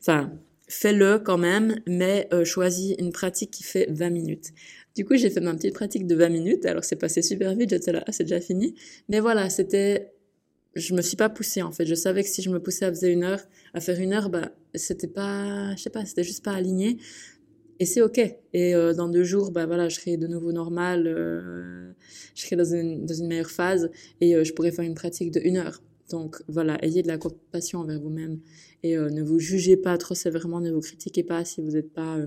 enfin, 0.00 0.32
fais-le 0.68 1.18
quand 1.18 1.38
même, 1.38 1.80
mais 1.86 2.28
euh, 2.32 2.44
choisis 2.44 2.94
une 2.98 3.12
pratique 3.12 3.50
qui 3.50 3.62
fait 3.62 3.86
20 3.90 4.10
minutes. 4.10 4.52
Du 4.94 5.04
coup, 5.04 5.16
j'ai 5.16 5.30
fait 5.30 5.40
ma 5.40 5.54
petite 5.54 5.74
pratique 5.74 6.06
de 6.06 6.14
20 6.14 6.28
minutes. 6.28 6.66
Alors, 6.66 6.84
c'est 6.84 6.96
passé 6.96 7.22
super 7.22 7.54
vite. 7.54 7.70
J'étais 7.70 7.92
là, 7.92 8.04
ah, 8.06 8.12
c'est 8.12 8.24
déjà 8.24 8.40
fini. 8.40 8.74
Mais 9.08 9.20
voilà, 9.20 9.50
c'était, 9.50 10.12
je 10.74 10.94
me 10.94 11.02
suis 11.02 11.16
pas 11.16 11.28
poussée 11.28 11.62
en 11.62 11.72
fait. 11.72 11.86
Je 11.86 11.94
savais 11.94 12.22
que 12.22 12.28
si 12.28 12.42
je 12.42 12.50
me 12.50 12.60
poussais 12.60 12.84
à 12.84 12.94
faire 12.94 13.10
une 13.10 13.24
heure, 13.24 13.40
à 13.74 13.80
faire 13.80 13.98
une 13.98 14.12
heure, 14.12 14.30
bah, 14.30 14.52
c'était 14.74 15.08
pas, 15.08 15.74
je 15.76 15.82
sais 15.82 15.90
pas, 15.90 16.04
c'était 16.04 16.24
juste 16.24 16.44
pas 16.44 16.52
aligné 16.52 16.98
et 17.80 17.86
c'est 17.86 18.02
ok. 18.02 18.18
Et 18.52 18.74
euh, 18.74 18.94
dans 18.94 19.08
deux 19.08 19.24
jours, 19.24 19.50
bah 19.50 19.66
voilà, 19.66 19.88
je 19.88 19.96
serai 19.96 20.16
de 20.16 20.26
nouveau 20.26 20.52
normal, 20.52 21.06
euh, 21.06 21.92
je 22.34 22.42
serai 22.42 22.56
dans 22.56 22.64
une, 22.64 23.04
dans 23.04 23.14
une 23.14 23.26
meilleure 23.26 23.50
phase 23.50 23.90
et 24.20 24.36
euh, 24.36 24.44
je 24.44 24.52
pourrai 24.52 24.70
faire 24.70 24.84
une 24.84 24.94
pratique 24.94 25.30
de 25.30 25.40
une 25.40 25.56
heure. 25.56 25.82
Donc 26.10 26.42
voilà, 26.48 26.82
ayez 26.84 27.02
de 27.02 27.08
la 27.08 27.18
compassion 27.18 27.80
envers 27.80 28.00
vous-même 28.00 28.38
et 28.82 28.94
ne 28.96 29.22
vous 29.22 29.38
jugez 29.38 29.78
pas 29.78 29.96
trop 29.96 30.14
sévèrement, 30.14 30.60
ne 30.60 30.70
vous 30.70 30.80
critiquez 30.80 31.22
pas 31.24 31.46
si 31.46 31.62
vous 31.62 31.70
n'êtes 31.70 31.94
pas 31.94 32.18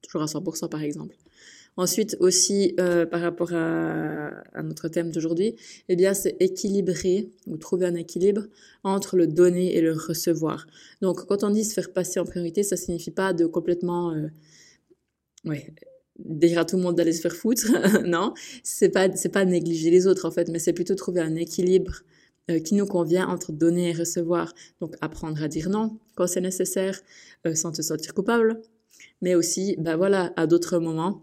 toujours 0.00 0.22
à 0.22 0.26
100% 0.26 0.70
par 0.70 0.82
exemple. 0.82 1.14
Ensuite 1.76 2.18
aussi 2.20 2.74
euh, 2.78 3.06
par 3.06 3.22
rapport 3.22 3.54
à, 3.54 4.62
notre 4.62 4.88
thème 4.88 5.10
d'aujourd'hui, 5.10 5.56
eh 5.88 5.96
bien 5.96 6.12
c'est 6.12 6.36
équilibrer 6.38 7.30
ou 7.46 7.56
trouver 7.56 7.86
un 7.86 7.94
équilibre 7.94 8.42
entre 8.84 9.16
le 9.16 9.26
donner 9.26 9.74
et 9.74 9.80
le 9.80 9.92
recevoir. 9.92 10.66
Donc 11.00 11.24
quand 11.26 11.44
on 11.44 11.50
dit 11.50 11.64
se 11.64 11.72
faire 11.72 11.92
passer 11.92 12.20
en 12.20 12.24
priorité, 12.24 12.62
ça 12.62 12.76
signifie 12.76 13.10
pas 13.10 13.32
de 13.32 13.46
complètement 13.46 14.12
euh, 14.12 14.28
ouais, 15.46 15.72
dire 16.18 16.58
à 16.58 16.66
tout 16.66 16.76
le 16.76 16.82
monde 16.82 16.94
d'aller 16.94 17.14
se 17.14 17.22
faire 17.22 17.34
foutre, 17.34 17.66
non, 18.04 18.34
c'est 18.62 18.90
pas 18.90 19.08
c'est 19.16 19.30
pas 19.30 19.46
négliger 19.46 19.90
les 19.90 20.06
autres 20.06 20.26
en 20.26 20.30
fait, 20.30 20.48
mais 20.50 20.58
c'est 20.58 20.74
plutôt 20.74 20.94
trouver 20.94 21.22
un 21.22 21.36
équilibre 21.36 22.02
euh, 22.50 22.58
qui 22.60 22.74
nous 22.74 22.86
convient 22.86 23.26
entre 23.26 23.50
donner 23.50 23.90
et 23.90 23.92
recevoir. 23.94 24.52
Donc 24.82 24.94
apprendre 25.00 25.42
à 25.42 25.48
dire 25.48 25.70
non 25.70 25.98
quand 26.16 26.26
c'est 26.26 26.42
nécessaire, 26.42 27.00
sans 27.54 27.72
te 27.72 27.80
sentir 27.80 28.12
coupable, 28.12 28.60
mais 29.22 29.34
aussi, 29.34 29.74
bah 29.78 29.96
voilà, 29.96 30.34
à 30.36 30.46
d'autres 30.46 30.78
moments, 30.78 31.22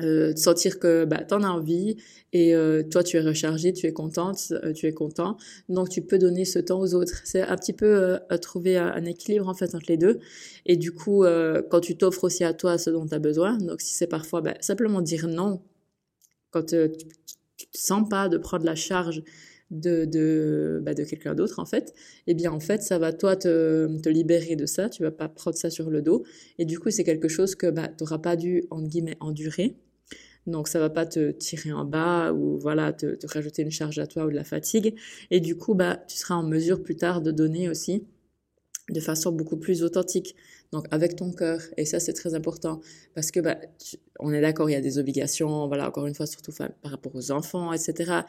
euh, 0.00 0.34
sentir 0.34 0.80
que 0.80 1.04
bah, 1.04 1.22
tu 1.22 1.34
en 1.34 1.44
as 1.44 1.48
envie 1.48 1.96
et 2.32 2.54
euh, 2.54 2.82
toi 2.82 3.04
tu 3.04 3.16
es 3.16 3.20
rechargé, 3.20 3.72
tu 3.72 3.86
es 3.86 3.92
contente, 3.92 4.52
euh, 4.52 4.72
tu 4.72 4.86
es 4.86 4.92
content, 4.92 5.36
donc 5.68 5.88
tu 5.88 6.02
peux 6.02 6.18
donner 6.18 6.44
ce 6.44 6.58
temps 6.58 6.80
aux 6.80 6.94
autres. 6.94 7.20
C'est 7.24 7.42
un 7.42 7.56
petit 7.56 7.72
peu 7.72 8.18
à 8.28 8.38
trouver 8.38 8.76
un, 8.76 9.04
équilibre 9.04 9.48
en 9.48 9.54
fait 9.54 9.74
entre 9.74 9.86
les 9.88 9.96
deux. 9.96 10.18
Et 10.66 10.76
du 10.76 10.92
coup, 10.92 11.24
quand 11.70 11.80
tu 11.80 11.96
t'offres 11.96 12.24
aussi 12.24 12.44
à 12.44 12.54
toi 12.54 12.76
ce 12.78 12.90
dont 12.90 13.06
tu 13.06 13.14
as 13.14 13.18
besoin, 13.20 13.56
donc 13.58 13.80
si 13.80 13.94
c'est 13.94 14.08
parfois 14.08 14.40
bah, 14.40 14.54
simplement 14.60 15.00
dire 15.00 15.28
non, 15.28 15.62
quand 16.50 16.64
tu, 16.66 16.90
tu 17.56 17.66
te 17.66 17.78
sens 17.78 18.08
pas 18.08 18.28
de 18.28 18.38
prendre 18.38 18.64
la 18.64 18.74
charge 18.74 19.22
de, 19.70 20.04
de, 20.04 20.80
bah, 20.82 20.94
de 20.94 21.04
quelqu'un 21.04 21.34
d'autre, 21.34 21.58
en 21.58 21.66
fait, 21.66 21.94
eh 22.26 22.34
bien, 22.34 22.52
en 22.52 22.60
fait, 22.60 22.82
ça 22.82 22.98
va, 22.98 23.12
toi, 23.12 23.36
te, 23.36 23.88
te 24.00 24.08
libérer 24.08 24.56
de 24.56 24.66
ça, 24.66 24.88
tu 24.88 25.02
vas 25.02 25.10
pas 25.10 25.28
prendre 25.28 25.56
ça 25.56 25.70
sur 25.70 25.90
le 25.90 26.02
dos, 26.02 26.24
et 26.58 26.64
du 26.64 26.78
coup, 26.78 26.90
c'est 26.90 27.04
quelque 27.04 27.28
chose 27.28 27.54
que 27.54 27.70
bah, 27.70 27.88
tu 27.88 28.04
n'auras 28.04 28.18
pas 28.18 28.36
dû, 28.36 28.64
entre 28.70 28.88
guillemets, 28.88 29.16
endurer, 29.20 29.76
donc 30.46 30.68
ça 30.68 30.78
va 30.78 30.90
pas 30.90 31.06
te 31.06 31.30
tirer 31.30 31.72
en 31.72 31.86
bas 31.86 32.32
ou 32.32 32.58
voilà 32.58 32.92
te, 32.92 33.14
te, 33.14 33.26
rajouter 33.26 33.62
une 33.62 33.70
charge 33.70 33.98
à 33.98 34.06
toi 34.06 34.26
ou 34.26 34.30
de 34.30 34.34
la 34.34 34.44
fatigue. 34.44 34.94
Et 35.30 35.40
du 35.40 35.56
coup 35.56 35.72
bah 35.72 35.96
tu 36.06 36.18
seras 36.18 36.34
en 36.34 36.42
mesure 36.42 36.82
plus 36.82 36.96
tard 36.96 37.22
de 37.22 37.30
donner 37.30 37.70
aussi 37.70 38.06
de 38.90 39.00
façon 39.00 39.32
beaucoup 39.32 39.56
plus 39.56 39.82
authentique. 39.82 40.36
Donc 40.72 40.86
avec 40.90 41.16
ton 41.16 41.32
cœur. 41.32 41.60
Et 41.76 41.84
ça, 41.84 42.00
c'est 42.00 42.12
très 42.12 42.34
important. 42.34 42.80
Parce 43.14 43.30
que 43.30 43.40
bah, 43.40 43.58
on 44.18 44.32
est 44.32 44.40
d'accord, 44.40 44.68
il 44.68 44.72
y 44.72 44.76
a 44.76 44.80
des 44.80 44.98
obligations, 44.98 45.66
voilà, 45.68 45.88
encore 45.88 46.06
une 46.06 46.14
fois, 46.14 46.26
surtout 46.26 46.52
par 46.52 46.90
rapport 46.90 47.14
aux 47.14 47.30
enfants, 47.30 47.72
etc. 47.72 48.22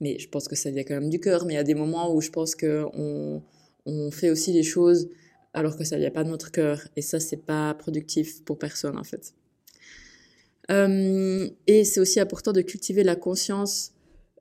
Mais 0.00 0.18
je 0.18 0.28
pense 0.28 0.48
que 0.48 0.56
ça 0.56 0.70
vient 0.70 0.84
quand 0.84 0.94
même 0.94 1.10
du 1.10 1.20
cœur. 1.20 1.44
Mais 1.44 1.54
il 1.54 1.56
y 1.56 1.60
a 1.60 1.64
des 1.64 1.74
moments 1.74 2.14
où 2.14 2.20
je 2.20 2.30
pense 2.30 2.54
que 2.54 2.84
on, 2.94 3.42
fait 4.10 4.28
aussi 4.28 4.52
les 4.52 4.62
choses 4.62 5.08
alors 5.54 5.76
que 5.76 5.82
ça 5.82 5.96
vient 5.96 6.10
pas 6.10 6.24
de 6.24 6.28
notre 6.28 6.50
cœur. 6.50 6.86
Et 6.96 7.02
ça, 7.02 7.20
c'est 7.20 7.44
pas 7.44 7.74
productif 7.74 8.44
pour 8.44 8.58
personne, 8.58 8.98
en 8.98 9.04
fait. 9.04 9.34
Euh, 10.70 11.48
et 11.66 11.84
c'est 11.84 12.00
aussi 12.00 12.20
important 12.20 12.52
de 12.52 12.60
cultiver 12.60 13.02
la 13.02 13.16
conscience 13.16 13.94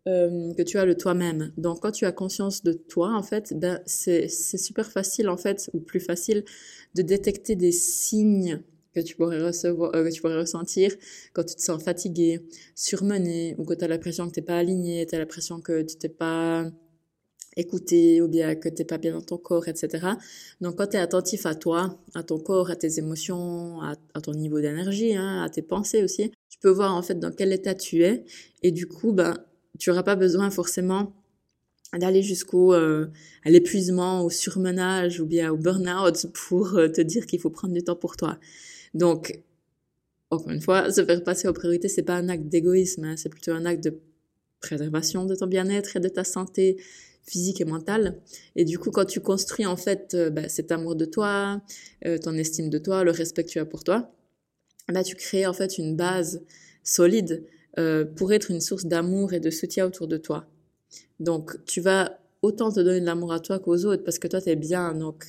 euh, 0.08 0.54
que 0.54 0.62
tu 0.62 0.78
as 0.78 0.86
de 0.86 0.94
toi-même. 0.94 1.54
Donc, 1.58 1.82
quand 1.82 1.92
tu 1.92 2.06
as 2.06 2.12
conscience 2.12 2.64
de 2.64 2.74
toi, 2.74 3.14
en 3.16 3.24
fait, 3.24 3.54
ben, 3.54 3.82
c'est 3.86 4.28
super 4.30 4.92
facile, 4.92 5.30
en 5.30 5.38
fait, 5.38 5.70
ou 5.74 5.80
plus 5.80 6.00
facile, 6.00 6.44
de 6.96 7.02
détecter 7.02 7.56
des 7.56 7.72
signes 7.72 8.62
que 8.98 9.06
tu 9.08 9.16
pourrais 9.16 9.42
recevoir, 9.42 9.96
euh, 9.96 10.04
que 10.04 10.12
tu 10.12 10.22
pourrais 10.22 10.38
ressentir 10.38 10.92
quand 11.34 11.44
tu 11.44 11.56
te 11.56 11.62
sens 11.62 11.84
fatigué, 11.84 12.42
surmené, 12.76 13.56
ou 13.58 13.66
que 13.66 13.74
tu 13.76 13.84
as 13.86 13.88
l'impression 13.88 14.28
que 14.28 14.34
t'es 14.34 14.42
pas 14.42 14.58
aligné, 14.58 15.06
tu 15.06 15.16
l'impression 15.16 15.62
que 15.62 15.84
tu 15.84 15.96
t'es 15.98 16.10
pas 16.10 16.66
écouter 17.56 18.22
ou 18.22 18.28
bien 18.28 18.56
que 18.56 18.70
t'es 18.70 18.86
pas 18.86 18.98
bien 18.98 19.14
dans 19.14 19.22
ton 19.22 19.38
corps, 19.38 19.68
etc. 19.68 20.08
Donc 20.62 20.78
quand 20.78 20.88
tu 20.88 20.98
es 20.98 21.00
attentif 21.00 21.46
à 21.46 21.56
toi, 21.56 22.00
à 22.16 22.24
ton 22.24 22.40
corps, 22.40 22.70
à 22.70 22.76
tes 22.76 23.00
émotions, 23.00 23.82
à, 23.82 24.22
ton 24.22 24.34
niveau 24.34 24.62
d'énergie, 24.62 25.16
hein, 25.16 25.44
à 25.44 25.50
tes 25.50 25.64
pensées 25.64 26.04
aussi, 26.04 26.32
tu 26.50 26.60
peux 26.60 26.70
voir 26.70 26.96
en 26.96 27.02
fait 27.02 27.20
dans 27.20 27.32
quel 27.32 27.52
état 27.54 27.76
tu 27.76 28.04
es 28.04 28.24
et 28.64 28.72
du 28.72 28.88
coup 28.88 29.12
ben 29.12 29.36
tu 29.80 29.92
auras 29.92 30.04
pas 30.04 30.16
besoin 30.16 30.50
forcément 30.50 31.14
d'aller 31.94 32.22
jusqu'au 32.22 32.74
euh, 32.74 33.08
à 33.46 33.50
l'épuisement, 33.50 34.24
au 34.24 34.30
surmenage 34.30 35.20
ou 35.22 35.26
bien 35.26 35.52
au 35.52 35.58
burn-out 35.58 36.28
pour 36.34 36.76
euh, 36.76 36.90
te 36.90 37.02
dire 37.02 37.26
qu'il 37.26 37.40
faut 37.40 37.50
prendre 37.50 37.74
du 37.74 37.84
temps 37.84 37.96
pour 37.96 38.18
toi. 38.18 38.38
Donc 38.94 39.42
encore 40.30 40.52
une 40.52 40.62
fois, 40.62 40.92
se 40.92 41.06
faire 41.06 41.24
passer 41.24 41.48
aux 41.48 41.54
priorités, 41.54 41.88
c'est 41.88 42.04
pas 42.04 42.16
un 42.16 42.28
acte 42.28 42.48
d'égoïsme, 42.48 43.06
hein, 43.06 43.16
c'est 43.16 43.30
plutôt 43.30 43.52
un 43.52 43.66
acte 43.66 43.84
de 43.84 43.98
préservation 44.60 45.26
de 45.26 45.36
ton 45.36 45.48
bien-être 45.48 45.96
et 45.96 46.00
de 46.02 46.10
ta 46.10 46.26
santé 46.26 46.78
physique 47.24 47.62
et 47.62 47.66
mentale. 47.66 48.20
Et 48.56 48.66
du 48.66 48.78
coup, 48.78 48.92
quand 48.92 49.06
tu 49.06 49.22
construis 49.22 49.66
en 49.66 49.78
fait 49.78 50.14
euh, 50.14 50.30
bah, 50.30 50.50
cet 50.50 50.72
amour 50.72 50.96
de 50.96 51.06
toi, 51.06 51.62
euh, 52.06 52.18
ton 52.18 52.34
estime 52.34 52.70
de 52.70 52.78
toi, 52.78 53.04
le 53.06 53.12
respect 53.12 53.46
que 53.46 53.50
tu 53.50 53.60
as 53.60 53.66
pour 53.66 53.86
toi, 53.86 54.12
bah, 54.90 55.04
tu 55.04 55.16
crées 55.16 55.46
en 55.46 55.54
fait 55.54 55.78
une 55.78 55.96
base 55.96 56.44
solide 56.84 57.46
pour 58.16 58.34
être 58.34 58.50
une 58.50 58.60
source 58.60 58.86
d'amour 58.86 59.34
et 59.34 59.40
de 59.40 59.52
soutien 59.52 59.86
autour 59.86 60.08
de 60.08 60.18
toi. 60.18 60.48
Donc, 61.20 61.64
tu 61.66 61.82
vas 61.82 62.20
autant 62.42 62.72
te 62.72 62.80
donner 62.80 63.02
de 63.02 63.06
l'amour 63.06 63.34
à 63.34 63.40
toi 63.40 63.60
qu'aux 63.60 63.86
autres 63.86 64.04
parce 64.04 64.20
que 64.20 64.28
toi, 64.28 64.42
tu 64.42 64.50
es 64.50 64.56
bien. 64.56 64.94
Donc, 64.94 65.26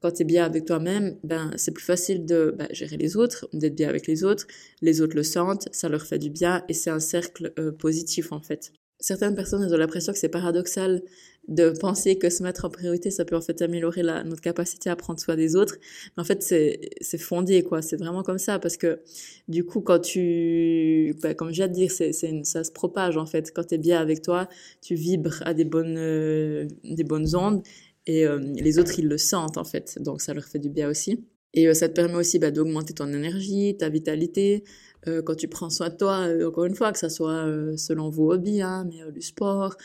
quand 0.00 0.12
tu 0.12 0.22
es 0.22 0.24
bien 0.24 0.44
avec 0.44 0.64
toi-même, 0.64 1.16
ben, 1.24 1.50
c'est 1.56 1.72
plus 1.72 1.84
facile 1.84 2.24
de 2.24 2.54
bah, 2.56 2.68
gérer 2.70 2.96
les 2.96 3.16
autres, 3.16 3.48
d'être 3.52 3.74
bien 3.74 3.88
avec 3.88 4.06
les 4.06 4.24
autres. 4.24 4.46
Les 4.80 5.00
autres 5.00 5.16
le 5.16 5.24
sentent, 5.24 5.68
ça 5.72 5.88
leur 5.88 6.02
fait 6.02 6.18
du 6.18 6.30
bien 6.30 6.64
et 6.68 6.74
c'est 6.74 6.90
un 6.90 7.00
cercle 7.00 7.52
positif 7.78 8.32
en 8.32 8.40
fait 8.40 8.72
certaines 9.00 9.34
personnes 9.34 9.62
ont 9.64 9.76
l'impression 9.76 10.12
que 10.12 10.18
c'est 10.18 10.28
paradoxal 10.28 11.02
de 11.48 11.70
penser 11.70 12.18
que 12.18 12.28
se 12.28 12.42
mettre 12.42 12.66
en 12.66 12.70
priorité, 12.70 13.10
ça 13.10 13.24
peut 13.24 13.36
en 13.36 13.40
fait 13.40 13.62
améliorer 13.62 14.02
la, 14.02 14.22
notre 14.22 14.42
capacité 14.42 14.90
à 14.90 14.96
prendre 14.96 15.18
soin 15.18 15.34
des 15.34 15.56
autres. 15.56 15.76
Mais 16.16 16.20
en 16.20 16.24
fait, 16.24 16.42
c'est, 16.42 17.18
fondé, 17.18 17.62
quoi. 17.62 17.80
C'est 17.80 17.96
vraiment 17.96 18.22
comme 18.22 18.38
ça 18.38 18.58
parce 18.58 18.76
que, 18.76 19.00
du 19.48 19.64
coup, 19.64 19.80
quand 19.80 19.98
tu, 19.98 21.16
bah, 21.22 21.34
comme 21.34 21.48
je 21.48 21.54
viens 21.54 21.68
de 21.68 21.72
dire, 21.72 21.90
ça 21.90 22.64
se 22.64 22.70
propage, 22.70 23.16
en 23.16 23.24
fait. 23.24 23.52
Quand 23.54 23.64
tu 23.64 23.76
es 23.76 23.78
bien 23.78 23.98
avec 23.98 24.20
toi, 24.20 24.48
tu 24.82 24.94
vibres 24.94 25.42
à 25.46 25.54
des 25.54 25.64
bonnes, 25.64 25.96
euh, 25.96 26.68
ondes 27.34 27.62
et 28.06 28.26
euh, 28.26 28.38
les 28.38 28.78
autres, 28.78 28.98
ils 28.98 29.08
le 29.08 29.18
sentent, 29.18 29.56
en 29.56 29.64
fait. 29.64 29.98
Donc, 30.02 30.20
ça 30.20 30.34
leur 30.34 30.44
fait 30.44 30.58
du 30.58 30.68
bien 30.68 30.88
aussi. 30.88 31.24
Et 31.54 31.66
euh, 31.66 31.74
ça 31.74 31.88
te 31.88 31.94
permet 31.94 32.14
aussi 32.14 32.38
bah, 32.38 32.50
d'augmenter 32.50 32.94
ton 32.94 33.08
énergie, 33.12 33.76
ta 33.76 33.88
vitalité, 33.88 34.64
euh, 35.06 35.22
quand 35.22 35.34
tu 35.34 35.48
prends 35.48 35.70
soin 35.70 35.88
de 35.88 35.96
toi, 35.96 36.26
euh, 36.26 36.48
encore 36.48 36.66
une 36.66 36.74
fois, 36.74 36.92
que 36.92 36.98
ça 36.98 37.08
soit 37.08 37.46
selon 37.76 38.10
vos 38.10 38.32
hobbies, 38.32 38.62
hein, 38.62 38.86
mais 38.88 39.10
du 39.12 39.22
sport, 39.22 39.76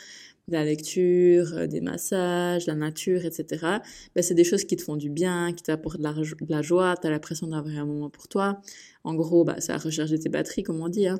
de 0.48 0.52
la 0.52 0.64
lecture, 0.64 1.66
des 1.68 1.80
massages, 1.80 2.66
la 2.66 2.74
nature, 2.74 3.24
etc. 3.24 3.78
Ben, 4.14 4.22
c'est 4.22 4.34
des 4.34 4.44
choses 4.44 4.64
qui 4.64 4.76
te 4.76 4.82
font 4.82 4.96
du 4.96 5.08
bien, 5.08 5.52
qui 5.54 5.62
t'apportent 5.62 5.98
de 5.98 6.02
la, 6.02 6.12
de 6.12 6.50
la 6.50 6.62
joie, 6.62 6.96
tu 7.00 7.06
as 7.06 7.10
l'impression 7.10 7.46
d'avoir 7.46 7.74
un 7.74 7.86
moment 7.86 8.10
pour 8.10 8.28
toi. 8.28 8.60
En 9.04 9.14
gros, 9.14 9.44
bah, 9.44 9.60
ça 9.60 9.74
a 9.74 9.78
rechargé 9.78 10.18
tes 10.18 10.28
batteries, 10.28 10.62
comme 10.62 10.80
on 10.80 10.88
dit. 10.88 11.08
Hein. 11.08 11.18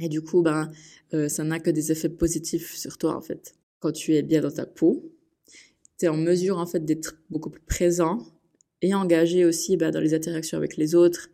Et 0.00 0.08
du 0.08 0.20
coup, 0.22 0.42
ben, 0.42 0.70
ça 1.28 1.44
n'a 1.44 1.60
que 1.60 1.70
des 1.70 1.92
effets 1.92 2.08
positifs 2.08 2.76
sur 2.76 2.98
toi, 2.98 3.16
en 3.16 3.20
fait. 3.20 3.54
Quand 3.80 3.92
tu 3.92 4.14
es 4.14 4.22
bien 4.22 4.40
dans 4.40 4.50
ta 4.50 4.66
peau, 4.66 5.12
tu 5.98 6.06
es 6.06 6.08
en 6.08 6.16
mesure, 6.16 6.58
en 6.58 6.66
fait, 6.66 6.84
d'être 6.84 7.16
beaucoup 7.30 7.50
plus 7.50 7.62
présent 7.62 8.18
et 8.82 8.94
engagé 8.94 9.44
aussi 9.44 9.76
ben, 9.76 9.90
dans 9.90 10.00
les 10.00 10.14
interactions 10.14 10.58
avec 10.58 10.76
les 10.76 10.94
autres, 10.94 11.30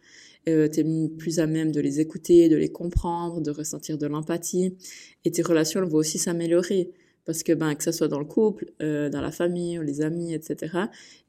euh, 0.49 0.69
tu 0.69 0.81
es 0.81 1.09
plus 1.09 1.39
à 1.39 1.47
même 1.47 1.73
de 1.73 1.81
les 1.81 2.01
écouter, 2.01 2.49
de 2.49 2.57
les 2.57 2.71
comprendre, 2.71 3.41
de 3.41 3.51
ressentir 3.51 3.99
de 3.99 4.07
l'empathie. 4.07 4.77
Et 5.25 5.31
tes 5.31 5.43
relations 5.43 5.85
vont 5.87 5.99
aussi 5.99 6.19
s'améliorer. 6.19 6.91
Parce 7.25 7.43
que 7.43 7.53
ben, 7.55 7.75
que 7.75 7.83
ça 7.83 7.93
soit 7.93 8.09
dans 8.09 8.19
le 8.19 8.27
couple, 8.27 8.67
euh, 8.83 9.09
dans 9.09 9.23
la 9.23 9.31
famille, 9.31 9.81
les 9.83 10.03
amis, 10.03 10.35
etc., 10.35 10.77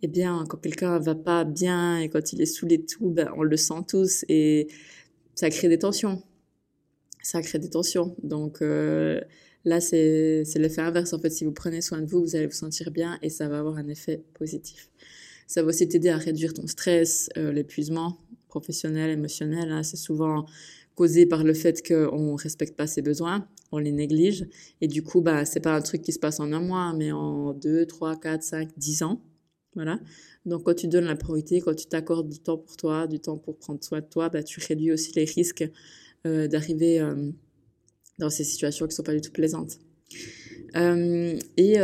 eh 0.02 0.08
bien, 0.08 0.44
quand 0.50 0.58
quelqu'un 0.58 1.00
va 1.00 1.16
pas 1.16 1.46
bien 1.46 2.00
et 2.00 2.10
quand 2.10 2.34
il 2.34 2.42
est 2.42 2.46
saoulé 2.46 2.78
de 2.80 2.86
tout, 2.86 3.10
ben, 3.10 3.30
on 3.38 3.44
le 3.44 3.56
sent 3.56 3.82
tous 3.88 4.26
et 4.28 4.68
ça 5.36 5.50
crée 5.50 5.70
des 5.70 5.80
tensions. 5.80 6.22
Ça 7.24 7.42
crée 7.42 7.60
des 7.60 7.70
tensions. 7.70 8.14
Donc 8.24 8.62
euh, 8.62 9.22
là, 9.64 9.80
c'est 9.80 10.44
l'effet 10.56 10.82
inverse. 10.82 11.14
En 11.14 11.20
fait, 11.20 11.30
si 11.30 11.46
vous 11.46 11.54
prenez 11.54 11.80
soin 11.82 12.02
de 12.02 12.08
vous, 12.08 12.22
vous 12.22 12.36
allez 12.36 12.48
vous 12.48 12.52
sentir 12.52 12.92
bien 12.92 13.18
et 13.22 13.30
ça 13.30 13.48
va 13.48 13.60
avoir 13.60 13.78
un 13.78 13.88
effet 13.88 14.22
positif. 14.34 14.90
Ça 15.48 15.62
va 15.62 15.70
aussi 15.70 15.88
t'aider 15.88 16.10
à 16.10 16.18
réduire 16.18 16.54
ton 16.54 16.68
stress, 16.68 17.30
euh, 17.38 17.52
l'épuisement, 17.52 18.18
professionnel, 18.48 19.12
émotionnel, 19.12 19.72
hein, 19.72 19.84
c'est 19.84 19.98
souvent 19.98 20.46
causé 20.96 21.26
par 21.26 21.44
le 21.44 21.54
fait 21.54 21.86
qu'on 21.86 22.36
respecte 22.36 22.76
pas 22.76 22.88
ses 22.88 23.02
besoins, 23.02 23.48
on 23.72 23.78
les 23.78 23.92
néglige, 23.92 24.48
et 24.82 24.88
du 24.88 25.04
coup, 25.04 25.22
bah, 25.22 25.46
c'est 25.46 25.60
pas 25.60 25.76
un 25.76 25.82
truc 25.82 26.02
qui 26.02 26.14
se 26.14 26.20
passe 26.20 26.40
en 26.40 26.52
un 26.54 26.62
mois, 26.62 26.94
mais 26.94 27.12
en 27.12 27.54
deux, 27.54 27.86
trois, 27.86 28.16
quatre, 28.16 28.44
cinq, 28.44 28.70
dix 28.78 29.04
ans. 29.04 29.22
Voilà. 29.76 30.00
Donc, 30.46 30.64
quand 30.64 30.74
tu 30.74 30.88
donnes 30.88 31.06
la 31.06 31.18
priorité, 31.18 31.60
quand 31.60 31.76
tu 31.76 31.86
t'accordes 31.86 32.30
du 32.30 32.40
temps 32.40 32.58
pour 32.58 32.78
toi, 32.78 33.08
du 33.08 33.20
temps 33.20 33.38
pour 33.38 33.58
prendre 33.58 33.84
soin 33.84 34.00
de 34.00 34.06
toi, 34.06 34.30
bah, 34.30 34.42
tu 34.42 34.62
réduis 34.66 34.94
aussi 34.94 35.12
les 35.16 35.26
risques 35.26 35.70
euh, 36.26 36.48
d'arriver 36.48 37.02
euh, 37.02 37.30
dans 38.18 38.30
ces 38.30 38.46
situations 38.46 38.88
qui 38.88 38.96
sont 38.96 39.04
pas 39.04 39.14
du 39.14 39.22
tout 39.22 39.34
plaisantes. 39.34 39.80
Et 40.76 41.76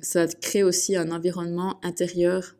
ça 0.00 0.26
crée 0.26 0.62
aussi 0.62 0.96
un 0.96 1.10
environnement 1.10 1.78
intérieur 1.82 2.56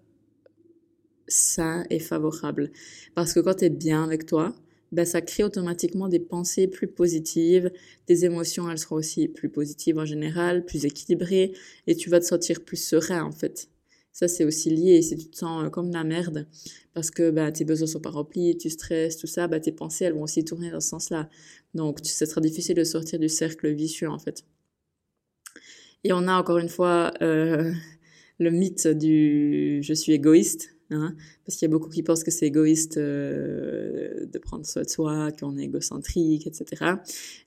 sain 1.28 1.84
et 1.90 1.98
favorable. 1.98 2.70
Parce 3.14 3.32
que 3.32 3.40
quand 3.40 3.54
tu 3.54 3.64
es 3.66 3.70
bien 3.70 4.04
avec 4.04 4.26
toi, 4.26 4.54
ben, 4.92 5.04
ça 5.04 5.20
crée 5.20 5.42
automatiquement 5.42 6.08
des 6.08 6.20
pensées 6.20 6.68
plus 6.68 6.86
positives, 6.86 7.72
des 8.06 8.24
émotions, 8.24 8.70
elles 8.70 8.78
seront 8.78 8.96
aussi 8.96 9.28
plus 9.28 9.48
positives 9.48 9.98
en 9.98 10.04
général, 10.04 10.64
plus 10.64 10.84
équilibrées, 10.84 11.52
et 11.86 11.96
tu 11.96 12.08
vas 12.08 12.20
te 12.20 12.24
sentir 12.24 12.64
plus 12.64 12.76
serein 12.76 13.24
en 13.24 13.32
fait. 13.32 13.68
Ça, 14.16 14.28
c'est 14.28 14.44
aussi 14.44 14.70
lié. 14.70 15.02
Si 15.02 15.14
tu 15.14 15.28
te 15.28 15.36
sens 15.36 15.64
euh, 15.64 15.68
comme 15.68 15.92
la 15.92 16.02
merde, 16.02 16.46
parce 16.94 17.10
que 17.10 17.30
ben, 17.30 17.52
tes 17.52 17.66
besoins 17.66 17.86
sont 17.86 18.00
pas 18.00 18.08
remplis, 18.10 18.56
tu 18.56 18.70
stresses, 18.70 19.18
tout 19.18 19.26
ça, 19.26 19.46
ben, 19.46 19.60
tes 19.60 19.72
pensées, 19.72 20.06
elles 20.06 20.14
vont 20.14 20.22
aussi 20.22 20.42
tourner 20.42 20.70
dans 20.70 20.80
ce 20.80 20.88
sens-là. 20.88 21.28
Donc, 21.74 21.98
ce 22.02 22.24
sera 22.24 22.40
difficile 22.40 22.76
de 22.76 22.84
sortir 22.84 23.18
du 23.18 23.28
cercle 23.28 23.70
vicieux, 23.74 24.08
en 24.08 24.18
fait. 24.18 24.44
Et 26.02 26.12
on 26.14 26.28
a 26.28 26.38
encore 26.38 26.56
une 26.58 26.70
fois 26.70 27.12
euh, 27.20 27.72
le 28.38 28.50
mythe 28.50 28.88
du 28.88 29.80
je 29.82 29.92
suis 29.92 30.12
égoïste. 30.12 30.75
Hein, 30.90 31.16
parce 31.44 31.58
qu'il 31.58 31.66
y 31.66 31.70
a 31.70 31.72
beaucoup 31.72 31.88
qui 31.88 32.04
pensent 32.04 32.22
que 32.22 32.30
c'est 32.30 32.46
égoïste 32.46 32.96
euh, 32.96 34.24
de 34.26 34.38
prendre 34.38 34.64
soin 34.64 34.82
de 34.82 34.88
soi, 34.88 35.32
qu'on 35.32 35.58
est 35.58 35.64
égocentrique, 35.64 36.46
etc. 36.46 36.92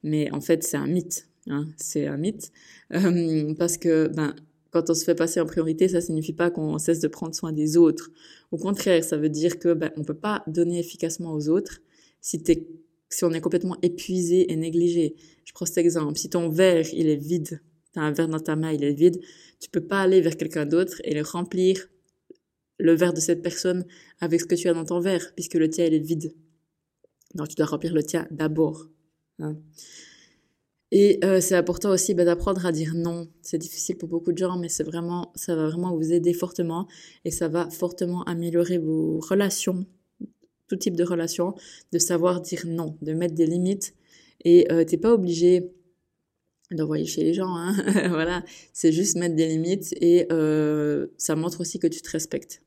Mais 0.04 0.30
en 0.32 0.42
fait, 0.42 0.64
c'est 0.64 0.78
un 0.78 0.88
mythe. 0.88 1.28
Hein, 1.48 1.68
c'est 1.78 2.06
un 2.08 2.18
mythe 2.18 2.52
euh, 2.94 3.54
parce 3.56 3.78
que 3.78 4.08
ben 4.08 4.36
quand 4.72 4.90
on 4.90 4.94
se 4.94 5.04
fait 5.04 5.16
passer 5.16 5.40
en 5.40 5.46
priorité, 5.46 5.88
ça 5.88 6.02
signifie 6.02 6.34
pas 6.34 6.52
qu'on 6.52 6.78
cesse 6.78 7.00
de 7.00 7.08
prendre 7.08 7.34
soin 7.34 7.54
des 7.54 7.78
autres. 7.78 8.12
Au 8.52 8.58
contraire, 8.58 9.04
ça 9.04 9.18
veut 9.18 9.30
dire 9.30 9.58
que 9.58 9.74
ben 9.74 9.92
on 9.96 10.04
peut 10.04 10.14
pas 10.14 10.44
donner 10.48 10.80
efficacement 10.80 11.34
aux 11.34 11.50
autres 11.50 11.82
si 12.22 12.44
on 13.24 13.32
est 13.32 13.42
complètement 13.42 13.78
épuisé 13.82 14.52
et 14.52 14.56
négligé. 14.58 15.16
Je 15.46 15.54
prends 15.54 15.66
cet 15.66 15.78
exemple. 15.78 16.20
Si 16.20 16.30
ton 16.30 16.50
verre, 16.50 16.86
il 16.94 17.08
est 17.08 17.16
vide, 17.16 17.62
t'as 17.94 18.02
un 18.02 18.12
verre 18.12 18.28
dans 18.28 18.40
ta 18.40 18.56
main, 18.56 18.72
il 18.72 18.84
est 18.84 18.94
vide, 18.94 19.20
tu 19.60 19.70
peux 19.70 19.82
pas 19.82 20.02
aller 20.02 20.22
vers 20.22 20.38
quelqu'un 20.38 20.66
d'autre 20.66 21.02
et 21.06 21.14
le 21.14 21.22
remplir 21.22 21.88
le 22.80 22.96
verre 22.96 23.14
de 23.14 23.20
cette 23.20 23.42
personne 23.42 23.86
avec 24.20 24.42
ce 24.42 24.46
que 24.46 24.56
tu 24.56 24.68
as 24.70 24.74
dans 24.74 24.86
ton 24.86 25.00
verre, 25.00 25.34
puisque 25.36 25.56
le 25.56 25.70
tien, 25.70 25.86
il 25.86 25.94
est 25.94 26.00
vide. 26.00 26.34
Donc, 27.36 27.50
tu 27.50 27.56
dois 27.56 27.68
remplir 27.68 27.94
le 27.94 28.04
tien 28.04 28.28
d'abord. 28.32 28.88
Hein. 29.40 29.58
Et 30.92 31.20
euh, 31.24 31.40
c'est 31.40 31.56
important 31.56 31.92
aussi 31.92 32.16
bah, 32.16 32.26
d'apprendre 32.26 32.66
à 32.66 32.72
dire 32.72 32.94
non. 32.96 33.28
C'est 33.42 33.60
difficile 33.60 33.98
pour 33.98 34.10
beaucoup 34.10 34.32
de 34.32 34.38
gens, 34.38 34.58
mais 34.58 34.70
c'est 34.70 34.84
vraiment, 34.84 35.32
ça 35.36 35.56
va 35.56 35.68
vraiment 35.68 35.96
vous 35.96 36.12
aider 36.12 36.34
fortement 36.34 36.88
et 37.26 37.32
ça 37.32 37.48
va 37.48 37.70
fortement 37.70 38.24
améliorer 38.24 38.80
vos 38.80 39.20
relations, 39.20 39.86
tout 40.68 40.76
type 40.78 40.96
de 40.96 41.04
relations, 41.04 41.54
de 41.92 42.00
savoir 42.00 42.42
dire 42.42 42.64
non, 42.66 42.98
de 43.02 43.14
mettre 43.14 43.36
des 43.36 43.46
limites. 43.46 43.94
Et 44.44 44.72
euh, 44.72 44.84
t'es 44.84 44.98
pas 44.98 45.14
obligé 45.14 45.72
d'envoyer 46.72 47.06
chez 47.06 47.24
les 47.24 47.34
gens, 47.34 47.56
hein. 47.56 47.76
voilà. 48.10 48.44
C'est 48.74 48.92
juste 48.92 49.16
mettre 49.18 49.36
des 49.36 49.48
limites 49.48 49.94
et 50.02 50.26
euh, 50.32 51.08
ça 51.18 51.36
montre 51.36 51.62
aussi 51.62 51.78
que 51.78 51.88
tu 51.88 52.02
te 52.02 52.10
respectes 52.10 52.64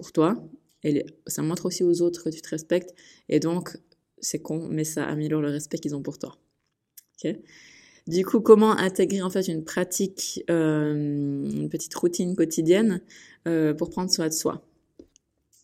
pour 0.00 0.12
toi 0.12 0.42
Et 0.82 1.04
ça 1.26 1.42
montre 1.42 1.66
aussi 1.66 1.84
aux 1.84 2.00
autres 2.02 2.24
que 2.24 2.30
tu 2.30 2.40
te 2.40 2.48
respectes. 2.48 2.94
Et 3.28 3.38
donc, 3.38 3.76
c'est 4.18 4.40
con, 4.40 4.66
mais 4.70 4.84
ça 4.84 5.04
améliore 5.04 5.42
le 5.42 5.50
respect 5.50 5.78
qu'ils 5.78 5.94
ont 5.94 6.02
pour 6.02 6.18
toi. 6.18 6.36
Du 8.06 8.24
coup, 8.24 8.40
comment 8.40 8.72
intégrer 8.72 9.22
en 9.22 9.30
fait 9.30 9.46
une 9.48 9.64
pratique, 9.64 10.42
euh, 10.50 10.94
une 10.94 11.68
petite 11.68 11.94
routine 11.94 12.34
quotidienne 12.34 13.02
euh, 13.46 13.74
pour 13.74 13.90
prendre 13.90 14.10
soin 14.10 14.28
de 14.28 14.32
soi? 14.32 14.62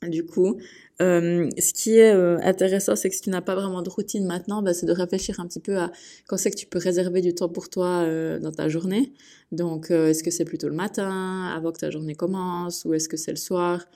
Du 0.07 0.25
coup, 0.26 0.59
euh, 1.00 1.49
ce 1.59 1.73
qui 1.73 1.97
est 1.97 2.12
intéressant, 2.12 2.95
c'est 2.95 3.09
que 3.09 3.16
si 3.16 3.23
tu 3.23 3.31
n'as 3.31 3.40
pas 3.40 3.55
vraiment 3.55 3.81
de 3.83 3.88
routine 3.88 4.26
maintenant, 4.26 4.62
bah, 4.62 4.75
c'est 4.75 4.87
de 4.87 4.93
réfléchir 4.93 5.40
un 5.40 5.47
petit 5.47 5.59
peu 5.61 5.78
à 5.78 5.90
quand 6.28 6.37
c'est 6.37 6.50
que 6.50 6.57
tu 6.57 6.66
peux 6.66 6.78
réserver 6.78 7.23
du 7.23 7.35
temps 7.35 7.49
pour 7.49 7.71
toi 7.71 8.07
dans 8.38 8.52
ta 8.52 8.69
journée. 8.69 9.14
Donc, 9.52 9.90
est-ce 9.90 10.23
que 10.23 10.31
c'est 10.31 10.45
plutôt 10.45 10.69
le 10.69 10.75
matin, 10.75 11.47
avant 11.57 11.73
que 11.73 11.78
ta 11.78 11.90
journée 11.90 12.14
commence, 12.14 12.85
ou 12.85 12.93
est-ce 12.93 13.09
que 13.09 13.16
c'est 13.16 13.33
le 13.33 13.38
soir? 13.38 13.87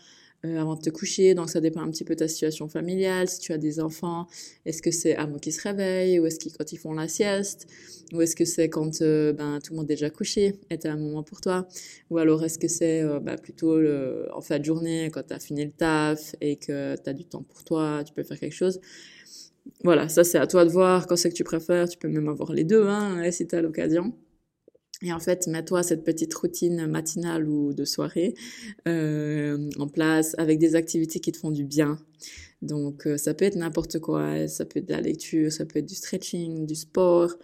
Euh, 0.46 0.58
avant 0.58 0.74
de 0.74 0.80
te 0.80 0.88
coucher. 0.88 1.34
Donc 1.34 1.50
ça 1.50 1.60
dépend 1.60 1.82
un 1.82 1.90
petit 1.90 2.04
peu 2.04 2.14
de 2.14 2.20
ta 2.20 2.28
situation 2.28 2.66
familiale. 2.66 3.28
Si 3.28 3.40
tu 3.40 3.52
as 3.52 3.58
des 3.58 3.78
enfants, 3.78 4.26
est-ce 4.64 4.80
que 4.80 4.90
c'est 4.90 5.14
avant 5.16 5.38
qu'ils 5.38 5.52
se 5.52 5.60
réveillent 5.62 6.18
ou 6.18 6.24
est-ce 6.24 6.38
que 6.38 6.48
quand 6.56 6.72
ils 6.72 6.78
font 6.78 6.94
la 6.94 7.08
sieste 7.08 7.66
ou 8.14 8.22
est-ce 8.22 8.34
que 8.34 8.46
c'est 8.46 8.70
quand 8.70 9.02
euh, 9.02 9.34
ben, 9.34 9.58
tout 9.62 9.74
le 9.74 9.78
monde 9.78 9.90
est 9.90 9.94
déjà 9.94 10.08
couché 10.08 10.54
et 10.70 10.78
tu 10.78 10.88
un 10.88 10.96
moment 10.96 11.22
pour 11.22 11.42
toi 11.42 11.68
ou 12.08 12.16
alors 12.16 12.42
est-ce 12.42 12.58
que 12.58 12.68
c'est 12.68 13.02
euh, 13.02 13.20
ben, 13.20 13.36
plutôt 13.36 13.78
le, 13.78 14.28
en 14.32 14.40
fin 14.40 14.58
de 14.58 14.64
journée 14.64 15.10
quand 15.12 15.26
tu 15.26 15.34
as 15.34 15.40
fini 15.40 15.64
le 15.64 15.72
taf 15.72 16.34
et 16.40 16.56
que 16.56 16.96
tu 16.96 17.10
as 17.10 17.12
du 17.12 17.26
temps 17.26 17.42
pour 17.42 17.62
toi, 17.64 18.02
tu 18.04 18.14
peux 18.14 18.22
faire 18.22 18.38
quelque 18.38 18.56
chose. 18.56 18.80
Voilà, 19.84 20.08
ça 20.08 20.24
c'est 20.24 20.38
à 20.38 20.46
toi 20.46 20.64
de 20.64 20.70
voir 20.70 21.06
quand 21.06 21.16
c'est 21.16 21.28
que 21.28 21.34
tu 21.34 21.44
préfères. 21.44 21.88
Tu 21.88 21.98
peux 21.98 22.08
même 22.08 22.28
avoir 22.28 22.52
les 22.52 22.64
deux 22.64 22.86
hein, 22.86 23.30
si 23.30 23.46
tu 23.46 23.54
as 23.54 23.60
l'occasion. 23.60 24.14
Et 25.02 25.12
en 25.12 25.18
fait, 25.18 25.46
mets-toi 25.46 25.82
cette 25.82 26.04
petite 26.04 26.34
routine 26.34 26.86
matinale 26.86 27.48
ou 27.48 27.72
de 27.72 27.84
soirée 27.84 28.34
euh, 28.86 29.70
en 29.78 29.88
place 29.88 30.34
avec 30.36 30.58
des 30.58 30.74
activités 30.74 31.20
qui 31.20 31.32
te 31.32 31.38
font 31.38 31.50
du 31.50 31.64
bien. 31.64 31.98
Donc, 32.60 33.06
euh, 33.06 33.16
ça 33.16 33.32
peut 33.32 33.46
être 33.46 33.56
n'importe 33.56 33.98
quoi. 33.98 34.46
Ça 34.46 34.66
peut 34.66 34.80
être 34.80 34.88
de 34.88 34.92
la 34.92 35.00
lecture, 35.00 35.50
ça 35.50 35.64
peut 35.64 35.78
être 35.78 35.86
du 35.86 35.94
stretching, 35.94 36.66
du 36.66 36.74
sport, 36.74 37.34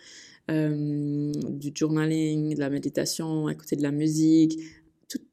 euh, 0.51 1.33
du 1.49 1.73
journaling, 1.75 2.55
de 2.55 2.61
la 2.61 2.69
méditation, 2.69 3.49
écouter 3.49 3.77
de 3.77 3.83
la 3.83 3.93
musique, 3.93 4.61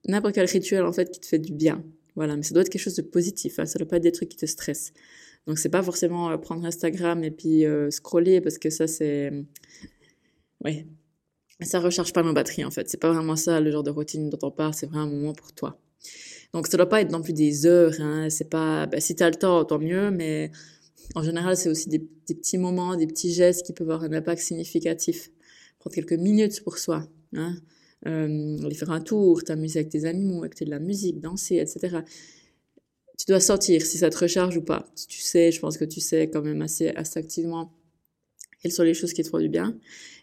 n'importe 0.07 0.35
quel 0.35 0.47
rituel 0.47 0.83
en 0.83 0.93
fait 0.93 1.11
qui 1.11 1.19
te 1.19 1.25
fait 1.25 1.39
du 1.39 1.51
bien. 1.51 1.83
Voilà, 2.15 2.37
mais 2.37 2.43
ça 2.43 2.53
doit 2.53 2.61
être 2.61 2.69
quelque 2.69 2.81
chose 2.81 2.95
de 2.95 3.01
positif. 3.01 3.59
Hein. 3.59 3.65
Ça 3.65 3.79
doit 3.79 3.87
pas 3.87 3.97
être 3.97 4.03
des 4.03 4.11
trucs 4.13 4.29
qui 4.29 4.37
te 4.37 4.45
stressent. 4.45 4.93
Donc, 5.45 5.59
c'est 5.59 5.67
pas 5.67 5.83
forcément 5.83 6.37
prendre 6.37 6.63
Instagram 6.63 7.21
et 7.25 7.31
puis 7.31 7.65
scroller 7.89 8.39
parce 8.39 8.57
que 8.57 8.69
ça 8.69 8.87
c'est, 8.87 9.29
ouais, 10.63 10.85
ça 11.65 11.79
recharge 11.79 12.13
pas 12.13 12.23
nos 12.23 12.33
batteries 12.33 12.65
en 12.65 12.71
fait. 12.71 12.89
C'est 12.89 12.99
pas 12.99 13.11
vraiment 13.11 13.35
ça 13.35 13.59
le 13.59 13.71
genre 13.71 13.83
de 13.83 13.91
routine 13.91 14.29
dont 14.29 14.39
on 14.41 14.51
parle, 14.51 14.73
c'est 14.73 14.87
vraiment 14.87 15.03
un 15.03 15.09
moment 15.09 15.33
pour 15.33 15.51
toi. 15.53 15.79
Donc 16.53 16.67
ça 16.67 16.77
doit 16.77 16.89
pas 16.89 17.01
être 17.01 17.11
non 17.11 17.21
plus 17.21 17.33
des 17.33 17.65
heures, 17.65 17.93
hein. 17.99 18.29
c'est 18.29 18.49
pas, 18.49 18.85
bah, 18.85 18.99
si 18.99 19.15
t'as 19.15 19.29
le 19.29 19.35
temps, 19.35 19.65
tant 19.65 19.79
mieux, 19.79 20.11
mais 20.11 20.51
en 21.15 21.23
général 21.23 21.57
c'est 21.57 21.69
aussi 21.69 21.89
des, 21.89 21.99
petits 21.99 22.57
moments, 22.57 22.95
des 22.95 23.07
petits 23.07 23.33
gestes 23.33 23.65
qui 23.65 23.73
peuvent 23.73 23.89
avoir 23.89 24.03
un 24.03 24.13
impact 24.13 24.41
significatif. 24.41 25.31
Prendre 25.79 25.95
quelques 25.95 26.13
minutes 26.13 26.63
pour 26.63 26.77
soi, 26.77 27.07
hein. 27.35 27.55
Euh, 28.05 28.57
aller 28.65 28.75
faire 28.75 28.91
un 28.91 28.99
tour, 28.99 29.43
t'amuser 29.45 29.79
avec 29.79 29.89
tes 29.89 30.03
animaux, 30.03 30.43
écouter 30.43 30.65
de 30.65 30.71
la 30.71 30.79
musique, 30.79 31.21
danser, 31.21 31.55
etc. 31.55 31.99
Tu 33.17 33.25
dois 33.29 33.39
sentir 33.39 33.81
si 33.85 33.97
ça 33.97 34.09
te 34.09 34.17
recharge 34.17 34.57
ou 34.57 34.61
pas. 34.61 34.91
Tu 35.07 35.21
sais, 35.21 35.53
je 35.53 35.59
pense 35.61 35.77
que 35.77 35.85
tu 35.85 36.01
sais 36.01 36.29
quand 36.29 36.41
même 36.41 36.61
assez, 36.61 36.89
assez 36.89 37.17
activement 37.17 37.71
quelles 38.63 38.71
sont 38.71 38.83
les 38.83 38.93
choses 38.93 39.11
qui 39.11 39.21
te 39.23 39.27
font 39.27 39.39
du 39.39 39.49
bien? 39.49 39.77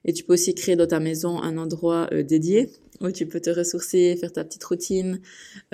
Et 0.07 0.15
tu 0.15 0.25
peux 0.25 0.33
aussi 0.33 0.55
créer 0.55 0.75
dans 0.75 0.87
ta 0.87 0.99
maison 0.99 1.43
un 1.43 1.59
endroit 1.59 2.09
euh, 2.11 2.23
dédié 2.23 2.71
où 3.03 3.11
tu 3.11 3.27
peux 3.27 3.39
te 3.39 3.51
ressourcer, 3.51 4.17
faire 4.19 4.33
ta 4.33 4.45
petite 4.45 4.65
routine, 4.65 5.21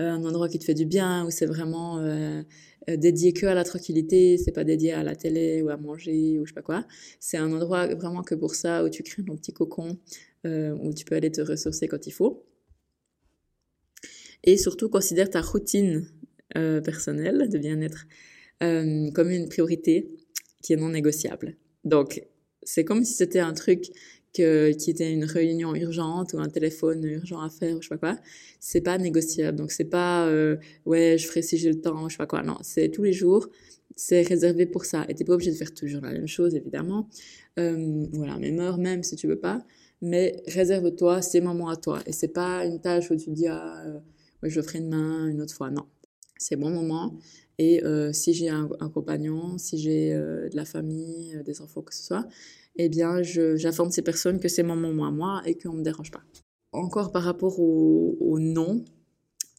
euh, 0.00 0.11
un 0.11 0.25
endroit 0.25 0.49
qui 0.49 0.58
te 0.58 0.64
fait 0.64 0.75
du 0.75 0.85
bien, 0.85 1.25
où 1.25 1.30
c'est 1.30 1.46
vraiment 1.46 1.99
euh, 1.99 2.42
dédié 2.88 3.32
que 3.32 3.46
à 3.46 3.54
la 3.54 3.62
tranquillité, 3.62 4.37
c'est 4.37 4.50
pas 4.50 4.64
dédié 4.64 4.92
à 4.92 5.04
la 5.04 5.14
télé 5.14 5.62
ou 5.62 5.68
à 5.68 5.76
manger 5.76 6.40
ou 6.40 6.44
je 6.44 6.50
sais 6.50 6.54
pas 6.54 6.62
quoi. 6.62 6.85
C'est 7.20 7.37
un 7.37 7.52
endroit 7.52 7.87
vraiment 7.94 8.23
que 8.23 8.35
pour 8.35 8.56
ça, 8.56 8.85
où 8.85 8.88
tu 8.88 9.04
crées 9.04 9.25
ton 9.25 9.36
petit 9.36 9.52
cocon, 9.52 9.99
où 10.45 10.95
tu 10.95 11.04
peux 11.04 11.17
aller 11.17 11.32
te 11.32 11.41
ressourcer 11.41 11.88
quand 11.88 12.06
il 12.06 12.12
faut. 12.12 12.45
Et 14.45 14.56
surtout, 14.56 14.88
considère 14.88 15.28
ta 15.28 15.41
routine 15.41 16.08
personnelle 16.52 17.49
de 17.49 17.58
bien-être 17.58 18.06
comme 18.60 19.30
une 19.30 19.49
priorité 19.49 20.08
qui 20.62 20.73
est 20.73 20.76
non 20.76 20.91
négociable. 20.91 21.56
Donc, 21.84 22.23
c'est 22.67 22.85
comme 22.85 23.05
si 23.05 23.15
c'était 23.15 23.39
un 23.39 23.55
truc 23.55 23.91
que, 24.35 24.73
qui 24.73 24.91
était 24.91 25.13
une 25.13 25.25
réunion 25.25 25.75
urgente 25.75 26.35
ou 26.35 26.39
un 26.41 26.49
téléphone 26.49 27.02
urgent 27.05 27.41
à 27.41 27.49
faire 27.49 27.76
ou 27.76 27.81
je 27.81 27.89
sais 27.89 27.97
pas 27.97 28.13
quoi. 28.15 28.21
C'est 28.61 28.83
pas 28.83 28.99
négociable. 28.99 29.57
Donc 29.57 29.71
c'est 29.73 29.85
pas 29.85 30.26
euh, 30.29 30.57
ouais 30.85 31.17
je 31.19 31.26
ferai 31.26 31.43
si 31.43 31.57
j'ai 31.59 31.71
le 31.71 31.81
temps 31.81 32.09
je 32.09 32.15
sais 32.15 32.19
pas 32.19 32.26
quoi. 32.26 32.43
Non, 32.43 32.59
c'est 32.63 32.91
tous 32.91 33.05
les 33.05 33.13
jours. 33.13 33.49
C'est 33.95 34.23
réservé 34.23 34.67
pour 34.67 34.85
ça. 34.85 35.07
Et 35.09 35.15
t'es 35.15 35.25
pas 35.25 35.33
obligé 35.35 35.52
de 35.52 35.57
faire 35.57 35.73
toujours 35.73 36.02
la 36.02 36.13
même 36.13 36.26
chose 36.26 36.55
évidemment. 36.55 37.09
Euh, 37.59 38.07
voilà, 38.13 38.39
même 38.39 38.59
heure 38.61 38.79
même 38.79 39.02
si 39.02 39.17
tu 39.17 39.26
veux 39.26 39.39
pas. 39.39 39.65
Mais 40.02 40.43
réserve-toi 40.49 41.23
ces 41.23 41.41
moments 41.41 41.71
à 41.71 41.76
toi. 41.76 42.00
Et 42.07 42.13
c'est 42.13 42.29
pas 42.29 42.67
une 42.67 42.81
tâche 42.81 43.11
où 43.11 43.17
tu 43.17 43.31
dis 43.31 43.47
ah 43.47 43.83
euh, 43.87 43.99
ouais 44.43 44.50
je 44.50 44.57
le 44.57 44.67
ferai 44.67 44.81
demain 44.81 45.29
une 45.29 45.41
autre 45.41 45.55
fois. 45.55 45.71
Non, 45.71 45.87
c'est 46.37 46.57
bon 46.57 46.71
moment. 46.71 47.15
Et 47.58 47.82
euh, 47.84 48.12
si 48.12 48.34
j'ai 48.34 48.49
un, 48.49 48.69
compagnon, 48.92 49.56
si 49.58 49.78
j'ai 49.78 50.12
euh, 50.12 50.49
de 50.49 50.56
la 50.56 50.64
famille, 50.64 51.34
euh, 51.36 51.42
des 51.42 51.62
enfants, 51.62 51.82
que 51.82 51.95
ce 51.95 52.02
soit, 52.02 52.26
eh 52.76 52.88
bien, 52.88 53.23
j'informe 53.23 53.90
ces 53.90 54.02
personnes 54.02 54.38
que 54.38 54.49
c'est 54.49 54.62
mon 54.62 54.76
moment 54.76 55.06
à 55.06 55.10
moi 55.10 55.42
et 55.47 55.56
qu'on 55.56 55.73
ne 55.73 55.78
me 55.78 55.82
dérange 55.82 56.10
pas. 56.10 56.23
Encore 56.73 57.12
par 57.12 57.23
rapport 57.23 57.58
au, 57.58 58.38
non, 58.38 58.84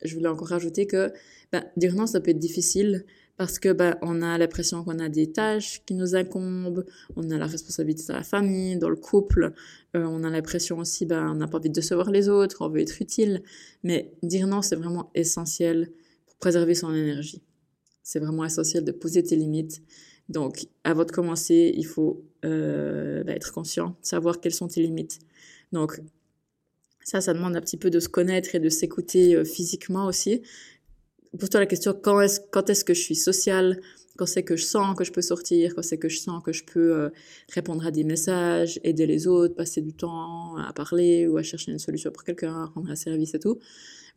je 0.03 0.13
voulais 0.13 0.27
encore 0.27 0.49
rajouter 0.49 0.86
que 0.86 1.12
ben, 1.51 1.63
dire 1.77 1.95
non, 1.95 2.05
ça 2.05 2.21
peut 2.21 2.29
être 2.29 2.38
difficile 2.38 3.05
parce 3.38 3.57
que 3.57 3.73
ben, 3.73 3.97
on 4.03 4.21
a 4.21 4.38
l'impression 4.38 4.83
qu'on 4.83 4.99
a 4.99 5.10
des 5.10 5.31
tâches 5.31 5.83
qui 5.86 5.95
nous 5.95 6.15
incombent, 6.15 6.86
on 7.15 7.31
a 7.31 7.39
la 7.39 7.47
responsabilité 7.47 8.03
dans 8.07 8.15
la 8.15 8.23
famille, 8.23 8.77
dans 8.77 8.89
le 8.89 8.95
couple, 8.95 9.53
on 9.95 10.23
a 10.23 10.29
l'impression 10.29 10.77
aussi, 10.77 11.07
ben, 11.07 11.31
on 11.31 11.36
n'a 11.36 11.47
pas 11.47 11.57
envie 11.57 11.69
de 11.69 11.73
décevoir 11.73 12.12
les 12.12 12.29
autres, 12.29 12.57
on 12.62 12.69
veut 12.69 12.81
être 12.81 13.01
utile. 13.01 13.41
Mais 13.81 14.13
dire 14.21 14.45
non, 14.45 14.62
c'est 14.62 14.75
vraiment 14.75 15.10
essentiel 15.15 15.89
pour 16.27 16.36
préserver 16.38 16.75
son 16.75 16.93
énergie. 16.93 17.41
C'est 18.08 18.20
vraiment 18.20 18.46
essentiel 18.46 18.86
de 18.86 18.93
poser 18.93 19.22
tes 19.22 19.36
limites. 19.36 19.82
Donc, 20.30 20.67
avant 20.86 21.04
de 21.04 21.12
commencer, 21.12 21.74
il 21.76 21.86
faut 21.86 22.24
euh, 22.46 23.22
bah, 23.26 23.34
être 23.34 23.52
conscient, 23.52 23.98
savoir 24.02 24.39
quelles 24.39 24.54
sont 24.54 24.70
tes 24.70 24.82
limites. 24.82 25.20
Donc, 25.74 26.00
ça, 27.04 27.20
ça 27.20 27.34
demande 27.34 27.58
un 27.58 27.60
petit 27.60 27.76
peu 27.76 27.89
de 27.89 28.00
se 28.00 28.08
connaître 28.08 28.56
et 28.56 28.62
de 28.62 28.70
s'écouter 28.70 29.36
euh, 29.36 29.43
physiquement 29.43 30.06
aussi. 30.06 30.41
Pose-toi 31.37 31.59
la 31.59 31.65
question 31.65 31.93
quand 31.93 32.21
est-ce 32.21 32.39
quand 32.51 32.69
est-ce 32.69 32.85
que 32.85 32.93
je 32.93 33.01
suis 33.01 33.15
sociale, 33.15 33.79
quand 34.17 34.25
c'est 34.25 34.43
que 34.43 34.55
je 34.55 34.65
sens 34.65 34.97
que 34.97 35.03
je 35.03 35.11
peux 35.11 35.21
sortir, 35.21 35.75
quand 35.75 35.83
c'est 35.83 35.97
que 35.97 36.09
je 36.09 36.19
sens 36.19 36.43
que 36.43 36.51
je 36.51 36.63
peux 36.63 36.93
euh, 36.93 37.09
répondre 37.53 37.85
à 37.85 37.91
des 37.91 38.03
messages, 38.03 38.79
aider 38.83 39.05
les 39.05 39.27
autres, 39.27 39.55
passer 39.55 39.81
du 39.81 39.93
temps 39.93 40.57
à 40.57 40.73
parler 40.73 41.27
ou 41.27 41.37
à 41.37 41.43
chercher 41.43 41.71
une 41.71 41.79
solution 41.79 42.11
pour 42.11 42.23
quelqu'un, 42.23 42.65
rendre 42.73 42.89
un 42.89 42.95
service 42.95 43.33
et 43.33 43.39
tout? 43.39 43.59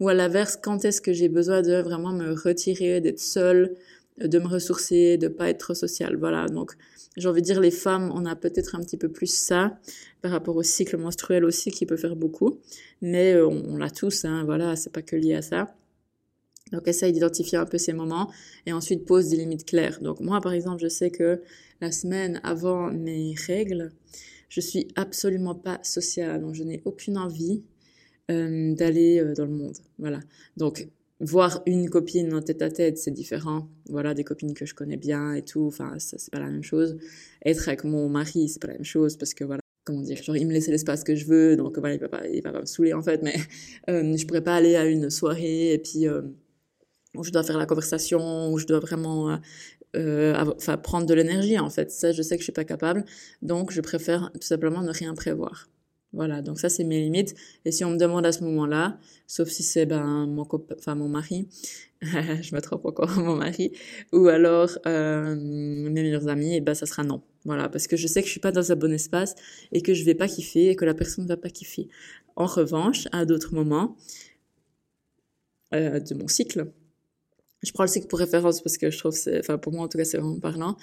Ou 0.01 0.09
à 0.09 0.15
l'inverse, 0.15 0.59
quand 0.61 0.85
est-ce 0.85 1.01
que 1.01 1.13
j'ai 1.13 1.29
besoin 1.29 1.61
de 1.63 1.75
vraiment 1.83 2.13
me 2.13 2.33
retirer, 2.33 3.01
d'être 3.03 3.21
seule, 3.21 3.75
de 4.19 4.39
me 4.39 4.49
ressourcer, 4.49 5.19
de 5.19 5.29
pas 5.29 5.51
être 5.51 5.75
sociale? 5.75 6.17
Voilà. 6.17 6.47
Donc, 6.47 6.73
j'ai 7.19 7.29
envie 7.29 7.43
de 7.43 7.47
dire, 7.47 7.61
les 7.61 7.71
femmes, 7.71 8.11
on 8.15 8.25
a 8.25 8.35
peut-être 8.35 8.75
un 8.75 8.81
petit 8.81 8.97
peu 8.97 9.11
plus 9.11 9.33
ça 9.33 9.79
par 10.23 10.31
rapport 10.31 10.57
au 10.57 10.63
cycle 10.63 10.97
menstruel 10.97 11.45
aussi 11.45 11.71
qui 11.71 11.85
peut 11.85 11.99
faire 11.99 12.17
beaucoup. 12.17 12.61
Mais 13.03 13.35
euh, 13.35 13.47
on, 13.47 13.77
l'a 13.77 13.91
tous, 13.91 14.25
hein. 14.25 14.45
Voilà. 14.47 14.75
C'est 14.77 14.93
pas 14.93 15.03
que 15.03 15.17
lié 15.17 15.35
à 15.35 15.43
ça. 15.43 15.75
Donc, 16.73 16.87
essaye 16.89 17.13
d'identifier 17.13 17.59
un 17.59 17.67
peu 17.67 17.79
ces 17.79 17.93
moments 17.93 18.31
et 18.67 18.73
ensuite 18.73 19.05
pose 19.05 19.29
des 19.29 19.37
limites 19.37 19.65
claires. 19.65 20.01
Donc, 20.01 20.21
moi, 20.21 20.41
par 20.41 20.53
exemple, 20.53 20.81
je 20.83 20.89
sais 20.89 21.11
que 21.11 21.43
la 21.81 21.93
semaine 21.93 22.41
avant 22.43 22.91
mes 22.93 23.35
règles, 23.47 23.91
je 24.49 24.61
suis 24.61 24.89
absolument 24.97 25.55
pas 25.55 25.79
sociale. 25.83 26.41
Donc, 26.41 26.55
je 26.55 26.65
n'ai 26.65 26.83
aucune 26.85 27.19
envie 27.19 27.63
euh, 28.31 28.75
d'aller 28.75 29.21
euh, 29.21 29.35
dans 29.35 29.47
le 29.47 29.53
monde. 29.53 29.77
Voilà. 29.99 30.21
Donc, 30.57 30.89
voir 31.21 31.63
une 31.67 31.91
copine 31.91 32.33
en 32.35 32.43
tête 32.43 32.63
à 32.63 32.71
tête, 32.71 32.99
c'est 32.99 33.11
différent. 33.11 33.69
Voilà, 33.89 34.15
des 34.15 34.25
copines 34.25 34.55
que 34.55 34.67
je 34.67 34.75
connais 34.75 34.97
bien 34.97 35.35
et 35.35 35.43
tout. 35.43 35.67
Enfin, 35.67 35.99
ça, 35.99 36.19
c'est 36.19 36.33
pas 36.33 36.41
la 36.41 36.51
même 36.51 36.63
chose. 36.63 36.97
Être 37.45 37.69
avec 37.69 37.85
mon 37.85 38.09
mari, 38.09 38.49
c'est 38.49 38.61
pas 38.61 38.69
la 38.69 38.75
même 38.75 38.85
chose 38.85 39.17
parce 39.17 39.35
que 39.35 39.45
voilà, 39.45 39.61
comment 39.85 40.03
dire, 40.03 40.23
genre, 40.23 40.37
il 40.37 40.47
me 40.47 40.53
laisse 40.53 40.69
l'espace 40.69 41.05
que 41.05 41.15
je 41.15 41.27
veux, 41.27 41.57
donc 41.57 41.79
voilà, 41.79 41.95
il 41.95 42.01
va 42.01 42.09
pas, 42.09 42.23
va 42.45 42.53
pas 42.53 42.61
me 42.61 42.67
saouler 42.67 42.93
en 42.93 43.03
fait, 43.03 43.23
mais 43.23 43.35
euh, 43.91 44.17
je 44.17 44.27
pourrais 44.27 44.43
pas 44.43 44.55
aller 44.55 44.77
à 44.77 44.85
une 44.87 45.11
soirée 45.11 45.73
et 45.73 45.79
puis 45.79 46.09
euh, 46.09 46.23
où 47.17 47.25
je 47.25 47.31
dois 47.31 47.43
faire 47.43 47.59
la 47.59 47.67
conversation, 47.67 48.53
où 48.53 48.59
je 48.59 48.67
dois 48.67 48.81
vraiment 48.81 49.39
euh, 49.97 50.45
enfin 50.57 50.77
prendre 50.77 51.07
de 51.07 51.15
l'énergie 51.15 51.59
en 51.59 51.71
fait. 51.71 51.91
Ça, 51.91 52.13
je 52.13 52.23
sais 52.23 52.37
que 52.37 52.41
je 52.41 52.45
suis 52.45 52.53
pas 52.53 52.65
capable, 52.65 53.05
donc 53.43 53.73
je 53.73 53.81
préfère 53.81 54.31
tout 54.35 54.47
simplement 54.47 54.83
ne 54.83 54.93
rien 54.93 55.15
prévoir. 55.15 55.69
Voilà, 56.13 56.43
donc 56.43 56.59
ça 56.59 56.69
c'est 56.69 56.83
mes 56.85 57.01
limites. 57.01 57.35
Et 57.65 57.71
si 57.73 57.85
on 57.85 57.91
me 57.91 57.97
demande 57.97 58.27
à 58.27 58.33
ce 58.33 58.43
moment-là, 58.45 58.99
sauf 59.29 59.49
si 59.49 59.63
c'est 59.63 59.87
ben 59.87 60.27
mon 60.27 60.45
copain, 60.45 60.75
enfin 60.79 60.97
mon 60.97 61.09
mari, 61.09 61.49
je 62.03 62.55
me 62.55 62.61
trompe 62.61 62.85
encore 62.85 63.11
mon 63.19 63.37
mari, 63.37 63.73
ou 64.13 64.27
alors 64.27 64.71
euh, 64.87 65.37
mes 65.37 65.91
meilleurs 65.91 66.29
amis, 66.29 66.57
et 66.57 66.61
ben 66.61 66.75
ça 66.75 66.87
sera 66.87 67.05
non. 67.05 67.23
Voilà, 67.45 67.69
parce 67.69 67.87
que 67.87 67.97
je 67.97 68.07
sais 68.07 68.23
que 68.23 68.27
je 68.27 68.33
suis 68.33 68.41
pas 68.41 68.53
dans 68.53 68.73
un 68.73 68.77
bon 68.77 68.93
espace 68.93 69.35
et 69.73 69.83
que 69.83 69.95
je 69.95 70.05
vais 70.05 70.15
pas 70.15 70.29
kiffer 70.29 70.71
et 70.71 70.77
que 70.77 70.85
la 70.85 70.95
personne 70.95 71.25
ne 71.25 71.29
va 71.29 71.37
pas 71.37 71.49
kiffer. 71.51 71.89
En 72.37 72.47
revanche, 72.47 73.07
à 73.13 73.25
d'autres 73.25 73.55
moments 73.55 73.97
euh, 75.75 76.01
de 76.01 76.15
mon 76.15 76.27
cycle, 76.29 76.73
je 77.63 77.73
prends 77.73 77.85
le 77.85 77.89
cycle 77.89 78.07
pour 78.07 78.19
référence 78.19 78.63
parce 78.63 78.79
que 78.79 78.91
je 78.91 78.99
trouve 78.99 79.13
c'est 79.13 79.39
enfin 79.39 79.59
pour 79.59 79.73
moi 79.73 79.85
en 79.85 79.89
tout 79.89 79.99
cas 79.99 80.05
c'est 80.05 80.19
vraiment 80.19 80.39
parlant. 80.39 80.77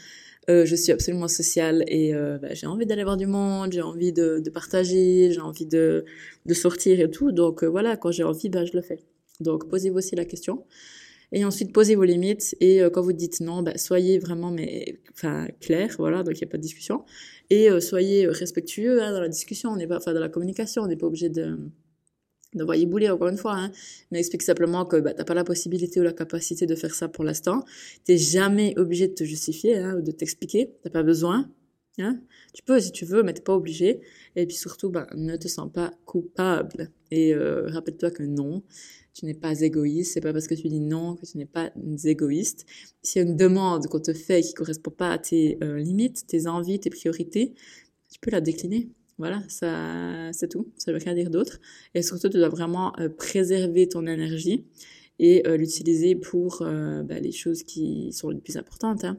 Euh, 0.49 0.65
je 0.65 0.75
suis 0.75 0.91
absolument 0.93 1.27
sociale 1.27 1.83
et 1.87 2.13
euh, 2.13 2.37
bah, 2.37 2.53
j'ai 2.53 2.67
envie 2.67 2.85
d'aller 2.85 3.03
voir 3.03 3.17
du 3.17 3.25
monde 3.25 3.73
j'ai 3.73 3.81
envie 3.81 4.13
de, 4.13 4.39
de 4.39 4.49
partager 4.49 5.29
j'ai 5.33 5.41
envie 5.41 5.65
de, 5.65 6.05
de 6.45 6.53
sortir 6.53 6.99
et 6.99 7.09
tout. 7.09 7.31
Donc 7.31 7.63
euh, 7.63 7.67
voilà 7.67 7.97
quand 7.97 8.11
j'ai 8.11 8.23
envie 8.23 8.49
bah, 8.49 8.65
je 8.65 8.73
le 8.73 8.81
fais. 8.81 8.99
Donc 9.39 9.67
posez-vous 9.69 9.97
aussi 9.97 10.15
la 10.15 10.25
question. 10.25 10.65
Et 11.33 11.43
ensuite 11.43 11.73
posez 11.73 11.95
vos 11.95 12.05
limites 12.05 12.55
et 12.61 12.81
euh, 12.81 12.89
quand 12.89 13.01
vous 13.01 13.13
dites 13.13 13.41
non 13.41 13.61
bah, 13.61 13.77
soyez 13.77 14.17
vraiment 14.19 14.49
mais 14.49 14.99
enfin 15.11 15.47
clair 15.59 15.93
voilà 15.97 16.23
donc 16.23 16.39
il 16.39 16.43
n'y 16.43 16.47
a 16.47 16.51
pas 16.51 16.57
de 16.57 16.61
discussion. 16.63 17.03
Et 17.49 17.69
euh, 17.69 17.79
soyez 17.79 18.27
respectueux 18.27 19.01
hein, 19.01 19.11
dans 19.13 19.21
la 19.21 19.29
discussion. 19.29 19.71
On 19.71 19.77
n'est 19.77 19.87
pas 19.87 19.97
enfin 19.97 20.13
dans 20.13 20.19
la 20.19 20.29
communication. 20.29 20.83
On 20.83 20.87
n'est 20.87 20.97
pas 20.97 21.07
obligé 21.07 21.29
de 21.29 21.57
de 22.58 22.63
voyer 22.63 22.86
bouler 22.86 23.10
encore 23.10 23.30
une 23.30 23.38
fois, 23.38 23.54
hein, 23.56 23.72
mais 24.12 24.20
explique 24.20 24.43
simplement 24.43 24.86
que 24.86 24.98
bah, 24.98 25.13
t'as 25.13 25.24
pas 25.24 25.34
la 25.34 25.43
possibilité 25.43 26.00
ou 26.00 26.04
la 26.04 26.13
capacité 26.13 26.65
de 26.65 26.76
faire 26.76 26.93
ça 26.93 27.08
pour 27.08 27.24
l'instant. 27.24 27.63
T'es 28.04 28.17
jamais 28.17 28.74
obligé 28.78 29.08
de 29.08 29.13
te 29.13 29.24
justifier 29.24 29.78
hein, 29.78 29.96
ou 29.98 30.02
de 30.02 30.12
t'expliquer. 30.12 30.74
T'as 30.84 30.89
pas 30.89 31.04
besoin. 31.04 31.50
Hein. 32.00 32.20
Tu 32.54 32.63
peux 32.63 32.80
si 32.80 32.91
tu 32.91 33.06
veux, 33.06 33.24
mais 33.24 33.34
t'es 33.34 33.41
pas 33.41 33.56
obligé. 33.56 34.02
Et 34.36 34.46
puis 34.46 34.56
surtout, 34.56 34.89
bah, 34.89 35.08
ne 35.15 35.36
te 35.36 35.48
sens 35.48 35.72
pas 35.72 35.93
coupable. 36.06 36.91
Et 37.12 37.34
euh, 37.34 37.67
rappelle-toi 37.67 38.12
que 38.12 38.24
non, 38.24 38.63
tu 39.13 39.26
n'es 39.26 39.34
pas 39.34 39.60
égoïste. 39.62 40.13
C'est 40.13 40.22
pas 40.22 40.34
parce 40.34 40.48
que 40.48 40.56
tu 40.56 40.67
dis 40.67 40.80
non 40.80 41.15
que 41.15 41.26
tu 41.26 41.38
n'es 41.38 41.46
pas 41.46 41.72
égoïste. 42.04 42.65
S'il 43.02 43.22
y 43.22 43.26
a 43.26 43.28
une 43.28 43.38
demande 43.38 43.88
qu'on 43.88 44.00
te 44.00 44.13
fait 44.13 44.41
qui 44.41 44.54
correspond 44.54 44.91
pas 44.91 45.12
à 45.12 45.17
tes 45.17 45.58
euh, 45.63 45.80
limites, 45.80 46.28
tes 46.28 46.48
envies, 46.48 46.80
tes 46.80 46.89
priorités, 46.89 47.56
tu 48.10 48.20
peux 48.20 48.32
la 48.32 48.41
décliner. 48.41 48.89
Voilà, 49.17 49.41
ça, 49.47 50.32
c'est 50.32 50.47
tout. 50.47 50.71
Ça 50.77 50.91
veut 50.91 50.99
rien 50.99 51.15
dire 51.15 51.30
d'autre. 51.30 51.60
Et 51.95 52.01
surtout, 52.03 52.30
tu 52.30 52.38
dois 52.38 52.49
vraiment 52.49 52.93
euh, 52.99 53.10
préserver 53.10 53.88
ton 53.89 54.06
énergie 54.06 54.65
et 55.19 55.47
euh, 55.47 55.58
l'utiliser 55.58 56.15
pour 56.15 56.62
euh, 56.62 57.01
bah, 57.03 57.19
les 57.19 57.32
choses 57.32 57.63
qui 57.63 58.13
sont 58.13 58.30
les 58.30 58.39
plus 58.39 58.58
importantes. 58.58 59.03
Hein. 59.06 59.17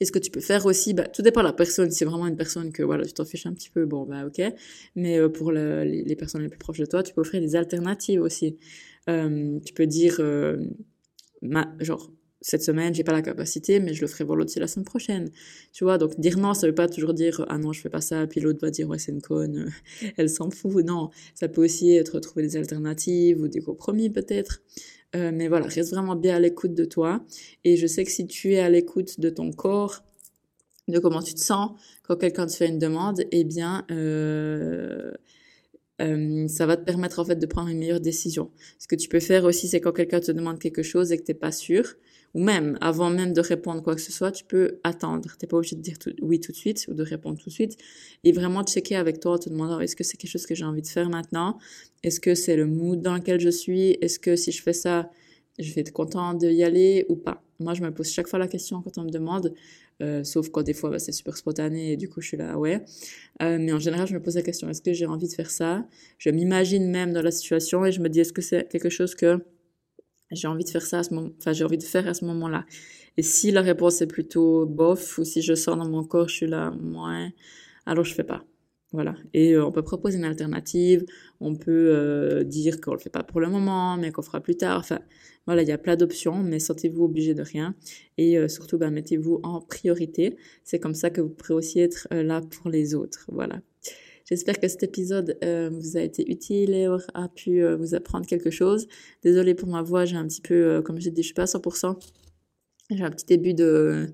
Et 0.00 0.04
ce 0.04 0.12
que 0.12 0.18
tu 0.18 0.30
peux 0.30 0.40
faire 0.40 0.66
aussi, 0.66 0.94
bah, 0.94 1.06
tout 1.06 1.22
dépend 1.22 1.42
de 1.42 1.46
la 1.46 1.52
personne. 1.52 1.90
Si 1.90 1.98
c'est 1.98 2.04
vraiment 2.04 2.26
une 2.26 2.36
personne 2.36 2.72
que 2.72 2.82
voilà, 2.82 3.04
tu 3.04 3.12
t'en 3.12 3.24
fiches 3.24 3.46
un 3.46 3.54
petit 3.54 3.70
peu, 3.70 3.86
bon 3.86 4.04
bah 4.04 4.26
ok. 4.26 4.42
Mais 4.96 5.26
pour 5.28 5.52
le, 5.52 5.84
les, 5.84 6.02
les, 6.02 6.16
personnes 6.16 6.42
les 6.42 6.48
plus 6.48 6.58
proches 6.58 6.78
de 6.78 6.86
toi, 6.86 7.02
tu 7.02 7.14
peux 7.14 7.20
offrir 7.20 7.40
des 7.40 7.56
alternatives 7.56 8.20
aussi. 8.20 8.58
tu 9.06 9.72
peux 9.74 9.86
dire, 9.86 10.20
ma, 11.40 11.72
genre, 11.80 12.10
cette 12.46 12.62
semaine, 12.62 12.94
j'ai 12.94 13.02
pas 13.02 13.10
la 13.10 13.22
capacité, 13.22 13.80
mais 13.80 13.92
je 13.92 14.02
le 14.02 14.06
ferai 14.06 14.22
volontiers 14.22 14.60
la 14.60 14.68
semaine 14.68 14.84
prochaine. 14.84 15.30
Tu 15.72 15.82
vois, 15.82 15.98
donc 15.98 16.20
dire 16.20 16.38
non, 16.38 16.54
ça 16.54 16.68
veut 16.68 16.74
pas 16.74 16.86
toujours 16.88 17.12
dire 17.12 17.44
ah 17.48 17.58
non, 17.58 17.72
je 17.72 17.80
fais 17.80 17.88
pas 17.88 18.00
ça, 18.00 18.24
puis 18.28 18.40
l'autre 18.40 18.60
va 18.62 18.70
dire 18.70 18.88
ouais, 18.88 19.00
c'est 19.00 19.10
une 19.10 19.20
conne, 19.20 19.72
elle 20.16 20.30
s'en 20.30 20.50
fout. 20.50 20.84
Non, 20.84 21.10
ça 21.34 21.48
peut 21.48 21.64
aussi 21.64 21.96
être 21.96 22.20
trouver 22.20 22.44
des 22.44 22.56
alternatives 22.56 23.40
ou 23.40 23.48
des 23.48 23.60
compromis 23.60 24.10
peut-être. 24.10 24.62
Euh, 25.16 25.32
mais 25.34 25.48
voilà, 25.48 25.66
reste 25.66 25.92
vraiment 25.92 26.14
bien 26.14 26.36
à 26.36 26.38
l'écoute 26.38 26.72
de 26.72 26.84
toi. 26.84 27.24
Et 27.64 27.76
je 27.76 27.88
sais 27.88 28.04
que 28.04 28.12
si 28.12 28.28
tu 28.28 28.52
es 28.52 28.60
à 28.60 28.70
l'écoute 28.70 29.18
de 29.18 29.28
ton 29.28 29.50
corps, 29.50 30.04
de 30.86 31.00
comment 31.00 31.22
tu 31.22 31.34
te 31.34 31.40
sens 31.40 31.72
quand 32.04 32.14
quelqu'un 32.14 32.46
te 32.46 32.52
fait 32.52 32.68
une 32.68 32.78
demande, 32.78 33.24
eh 33.32 33.42
bien, 33.42 33.84
euh, 33.90 35.10
euh, 36.00 36.46
ça 36.46 36.66
va 36.66 36.76
te 36.76 36.84
permettre 36.84 37.18
en 37.18 37.24
fait 37.24 37.40
de 37.40 37.46
prendre 37.46 37.70
une 37.70 37.78
meilleure 37.78 38.00
décision. 38.00 38.52
Ce 38.78 38.86
que 38.86 38.94
tu 38.94 39.08
peux 39.08 39.18
faire 39.18 39.44
aussi, 39.44 39.66
c'est 39.66 39.80
quand 39.80 39.92
quelqu'un 39.92 40.20
te 40.20 40.30
demande 40.30 40.60
quelque 40.60 40.84
chose 40.84 41.10
et 41.10 41.18
que 41.18 41.24
t'es 41.24 41.34
pas 41.34 41.50
sûr, 41.50 41.96
ou 42.34 42.42
même 42.42 42.76
avant 42.80 43.10
même 43.10 43.32
de 43.32 43.40
répondre 43.40 43.82
quoi 43.82 43.94
que 43.94 44.00
ce 44.00 44.12
soit, 44.12 44.32
tu 44.32 44.44
peux 44.44 44.78
attendre. 44.84 45.36
T'es 45.38 45.46
pas 45.46 45.56
obligé 45.56 45.76
de 45.76 45.80
dire 45.80 45.96
oui 46.22 46.40
tout 46.40 46.52
de 46.52 46.56
suite 46.56 46.86
ou 46.88 46.94
de 46.94 47.02
répondre 47.02 47.38
tout 47.38 47.48
de 47.48 47.54
suite 47.54 47.76
et 48.24 48.32
vraiment 48.32 48.62
checker 48.62 48.96
avec 48.96 49.20
toi, 49.20 49.38
te 49.38 49.48
demander 49.48 49.84
est-ce 49.84 49.96
que 49.96 50.04
c'est 50.04 50.16
quelque 50.16 50.30
chose 50.30 50.46
que 50.46 50.54
j'ai 50.54 50.64
envie 50.64 50.82
de 50.82 50.86
faire 50.86 51.08
maintenant? 51.08 51.58
Est-ce 52.02 52.20
que 52.20 52.34
c'est 52.34 52.56
le 52.56 52.66
mood 52.66 53.00
dans 53.00 53.14
lequel 53.14 53.40
je 53.40 53.48
suis? 53.48 53.96
Est-ce 54.00 54.18
que 54.18 54.36
si 54.36 54.52
je 54.52 54.62
fais 54.62 54.72
ça, 54.72 55.10
je 55.58 55.72
vais 55.72 55.80
être 55.80 55.92
content 55.92 56.34
d'y 56.34 56.62
aller 56.62 57.06
ou 57.08 57.16
pas? 57.16 57.42
Moi, 57.58 57.72
je 57.72 57.82
me 57.82 57.90
pose 57.90 58.10
chaque 58.10 58.28
fois 58.28 58.38
la 58.38 58.48
question 58.48 58.82
quand 58.82 58.98
on 58.98 59.04
me 59.04 59.10
demande. 59.10 59.54
Euh, 60.02 60.24
sauf 60.24 60.50
quand 60.50 60.62
des 60.62 60.74
fois 60.74 60.90
bah, 60.90 60.98
c'est 60.98 61.12
super 61.12 61.38
spontané 61.38 61.92
et 61.92 61.96
du 61.96 62.06
coup 62.06 62.20
je 62.20 62.28
suis 62.28 62.36
là 62.36 62.58
ouais 62.58 62.84
euh, 63.42 63.56
mais 63.58 63.72
en 63.72 63.78
général 63.78 64.06
je 64.06 64.12
me 64.12 64.20
pose 64.20 64.34
la 64.34 64.42
question 64.42 64.68
est-ce 64.68 64.82
que 64.82 64.92
j'ai 64.92 65.06
envie 65.06 65.26
de 65.26 65.32
faire 65.32 65.50
ça? 65.50 65.86
Je 66.18 66.28
m'imagine 66.28 66.90
même 66.90 67.14
dans 67.14 67.22
la 67.22 67.30
situation 67.30 67.82
et 67.86 67.92
je 67.92 68.02
me 68.02 68.10
dis 68.10 68.20
est-ce 68.20 68.34
que 68.34 68.42
c'est 68.42 68.68
quelque 68.68 68.90
chose 68.90 69.14
que 69.14 69.42
j'ai 70.30 70.48
envie 70.48 70.64
de 70.64 70.70
faire 70.70 70.82
ça 70.82 71.00
à 71.00 71.02
ce 71.02 71.14
moment, 71.14 71.30
enfin 71.38 71.52
j'ai 71.52 71.64
envie 71.64 71.78
de 71.78 71.82
faire 71.82 72.06
à 72.08 72.14
ce 72.14 72.24
moment-là. 72.24 72.64
Et 73.16 73.22
si 73.22 73.50
la 73.50 73.62
réponse 73.62 74.02
est 74.02 74.06
plutôt 74.06 74.66
bof 74.66 75.18
ou 75.18 75.24
si 75.24 75.42
je 75.42 75.54
sens 75.54 75.76
dans 75.76 75.88
mon 75.88 76.04
corps, 76.04 76.28
je 76.28 76.34
suis 76.34 76.46
là 76.46 76.70
moins, 76.80 77.30
alors 77.86 78.04
je 78.04 78.14
fais 78.14 78.24
pas. 78.24 78.44
Voilà. 78.92 79.16
Et 79.34 79.52
euh, 79.52 79.66
on 79.66 79.72
peut 79.72 79.82
proposer 79.82 80.16
une 80.16 80.24
alternative, 80.24 81.04
on 81.40 81.56
peut 81.56 81.90
euh, 81.94 82.44
dire 82.44 82.80
qu'on 82.80 82.92
le 82.92 82.98
fait 82.98 83.10
pas 83.10 83.24
pour 83.24 83.40
le 83.40 83.48
moment, 83.48 83.96
mais 83.96 84.12
qu'on 84.12 84.22
fera 84.22 84.40
plus 84.40 84.56
tard. 84.56 84.78
Enfin, 84.78 85.00
voilà, 85.44 85.62
il 85.62 85.68
y 85.68 85.72
a 85.72 85.78
plein 85.78 85.96
d'options, 85.96 86.42
mais 86.42 86.58
sentez-vous 86.60 87.04
obligé 87.04 87.34
de 87.34 87.42
rien. 87.42 87.74
Et 88.16 88.38
euh, 88.38 88.48
surtout, 88.48 88.78
bah, 88.78 88.90
mettez-vous 88.90 89.40
en 89.42 89.60
priorité. 89.60 90.36
C'est 90.64 90.78
comme 90.78 90.94
ça 90.94 91.10
que 91.10 91.20
vous 91.20 91.28
pourrez 91.28 91.54
aussi 91.54 91.80
être 91.80 92.08
là 92.10 92.40
pour 92.40 92.70
les 92.70 92.94
autres. 92.94 93.26
Voilà. 93.28 93.60
J'espère 94.26 94.58
que 94.58 94.66
cet 94.66 94.82
épisode 94.82 95.38
euh, 95.44 95.70
vous 95.72 95.96
a 95.96 96.00
été 96.00 96.28
utile 96.28 96.74
et 96.74 96.88
a 97.14 97.28
pu 97.28 97.62
euh, 97.62 97.76
vous 97.76 97.94
apprendre 97.94 98.26
quelque 98.26 98.50
chose. 98.50 98.88
Désolée 99.22 99.54
pour 99.54 99.68
ma 99.68 99.82
voix, 99.82 100.04
j'ai 100.04 100.16
un 100.16 100.26
petit 100.26 100.40
peu, 100.40 100.54
euh, 100.54 100.82
comme 100.82 101.00
j'ai 101.00 101.12
dit, 101.12 101.22
je 101.22 101.26
suis 101.26 101.34
pas 101.34 101.42
à 101.42 101.46
100%. 101.46 101.96
J'ai 102.90 103.04
un 103.04 103.10
petit 103.10 103.26
début 103.26 103.54
de, 103.54 104.08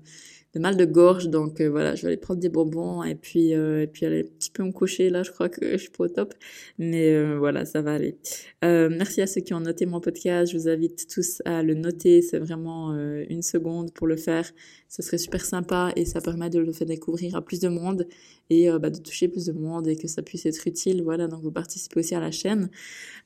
de 0.53 0.59
mal 0.59 0.77
de 0.77 0.85
gorge, 0.85 1.29
donc 1.29 1.59
euh, 1.61 1.67
voilà, 1.67 1.95
je 1.95 2.03
vais 2.03 2.09
aller 2.09 2.17
prendre 2.17 2.39
des 2.39 2.49
bonbons 2.49 3.01
et 3.03 3.15
puis 3.15 3.55
euh, 3.55 3.81
et 3.81 3.87
puis 3.87 4.05
aller 4.05 4.19
un 4.19 4.37
petit 4.37 4.51
peu 4.51 4.63
me 4.63 4.71
coucher. 4.71 5.09
Là, 5.09 5.23
je 5.23 5.31
crois 5.31 5.49
que 5.49 5.71
je 5.71 5.77
suis 5.77 5.89
pas 5.89 6.03
au 6.03 6.07
top, 6.07 6.35
mais 6.77 7.11
euh, 7.13 7.37
voilà, 7.39 7.65
ça 7.65 7.81
va 7.81 7.93
aller. 7.93 8.17
merci 8.61 9.21
à 9.21 9.27
ceux 9.27 9.41
qui 9.41 9.53
ont 9.53 9.59
noté 9.59 9.85
mon 9.85 9.99
podcast. 9.99 10.51
Je 10.51 10.57
vous 10.57 10.67
invite 10.69 11.07
tous 11.07 11.41
à 11.45 11.63
le 11.63 11.73
noter. 11.73 12.21
C'est 12.21 12.37
vraiment 12.37 12.93
une 12.93 13.41
seconde 13.41 13.91
pour 13.93 14.07
le 14.07 14.15
faire. 14.15 14.49
Ce 14.89 15.01
serait 15.01 15.17
super 15.17 15.43
sympa 15.43 15.91
et 15.95 16.05
ça 16.05 16.21
permet 16.21 16.49
de 16.49 16.59
le 16.59 16.71
faire 16.71 16.87
découvrir 16.87 17.35
à 17.35 17.43
plus 17.43 17.59
de 17.59 17.67
monde 17.67 18.07
et 18.49 18.69
bah, 18.79 18.89
de 18.89 18.99
toucher 18.99 19.27
plus 19.27 19.45
de 19.45 19.53
monde 19.53 19.87
et 19.87 19.95
que 19.95 20.07
ça 20.07 20.21
puisse 20.21 20.45
être 20.45 20.67
utile. 20.67 21.01
Voilà, 21.03 21.27
donc 21.27 21.41
vous 21.41 21.51
participez 21.51 21.99
aussi 21.99 22.15
à 22.15 22.19
la 22.19 22.31
chaîne. 22.31 22.69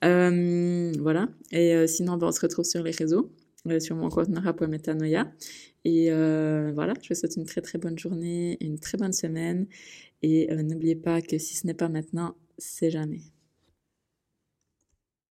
voilà. 0.01 1.29
Et 1.51 1.87
sinon, 1.87 2.17
bah, 2.17 2.27
on 2.27 2.31
se 2.31 2.41
retrouve 2.41 2.65
sur 2.65 2.83
les 2.83 2.91
réseaux 2.91 3.29
sur 3.79 3.95
mon 3.95 4.09
compte 4.09 4.29
Nara.metanoia. 4.29 5.27
Et 5.87 6.11
euh, 6.11 6.73
voilà, 6.75 6.93
je 7.01 7.07
vous 7.07 7.15
souhaite 7.15 7.37
une 7.37 7.45
très 7.45 7.61
très 7.61 7.77
bonne 7.79 7.97
journée, 7.97 8.57
une 8.59 8.77
très 8.77 8.97
bonne 8.97 9.13
semaine. 9.13 9.67
Et 10.21 10.51
euh, 10.51 10.61
n'oubliez 10.61 10.97
pas 10.97 11.21
que 11.21 11.37
si 11.37 11.55
ce 11.55 11.65
n'est 11.65 11.73
pas 11.73 11.87
maintenant, 11.87 12.35
c'est 12.57 12.91
jamais. 12.91 13.21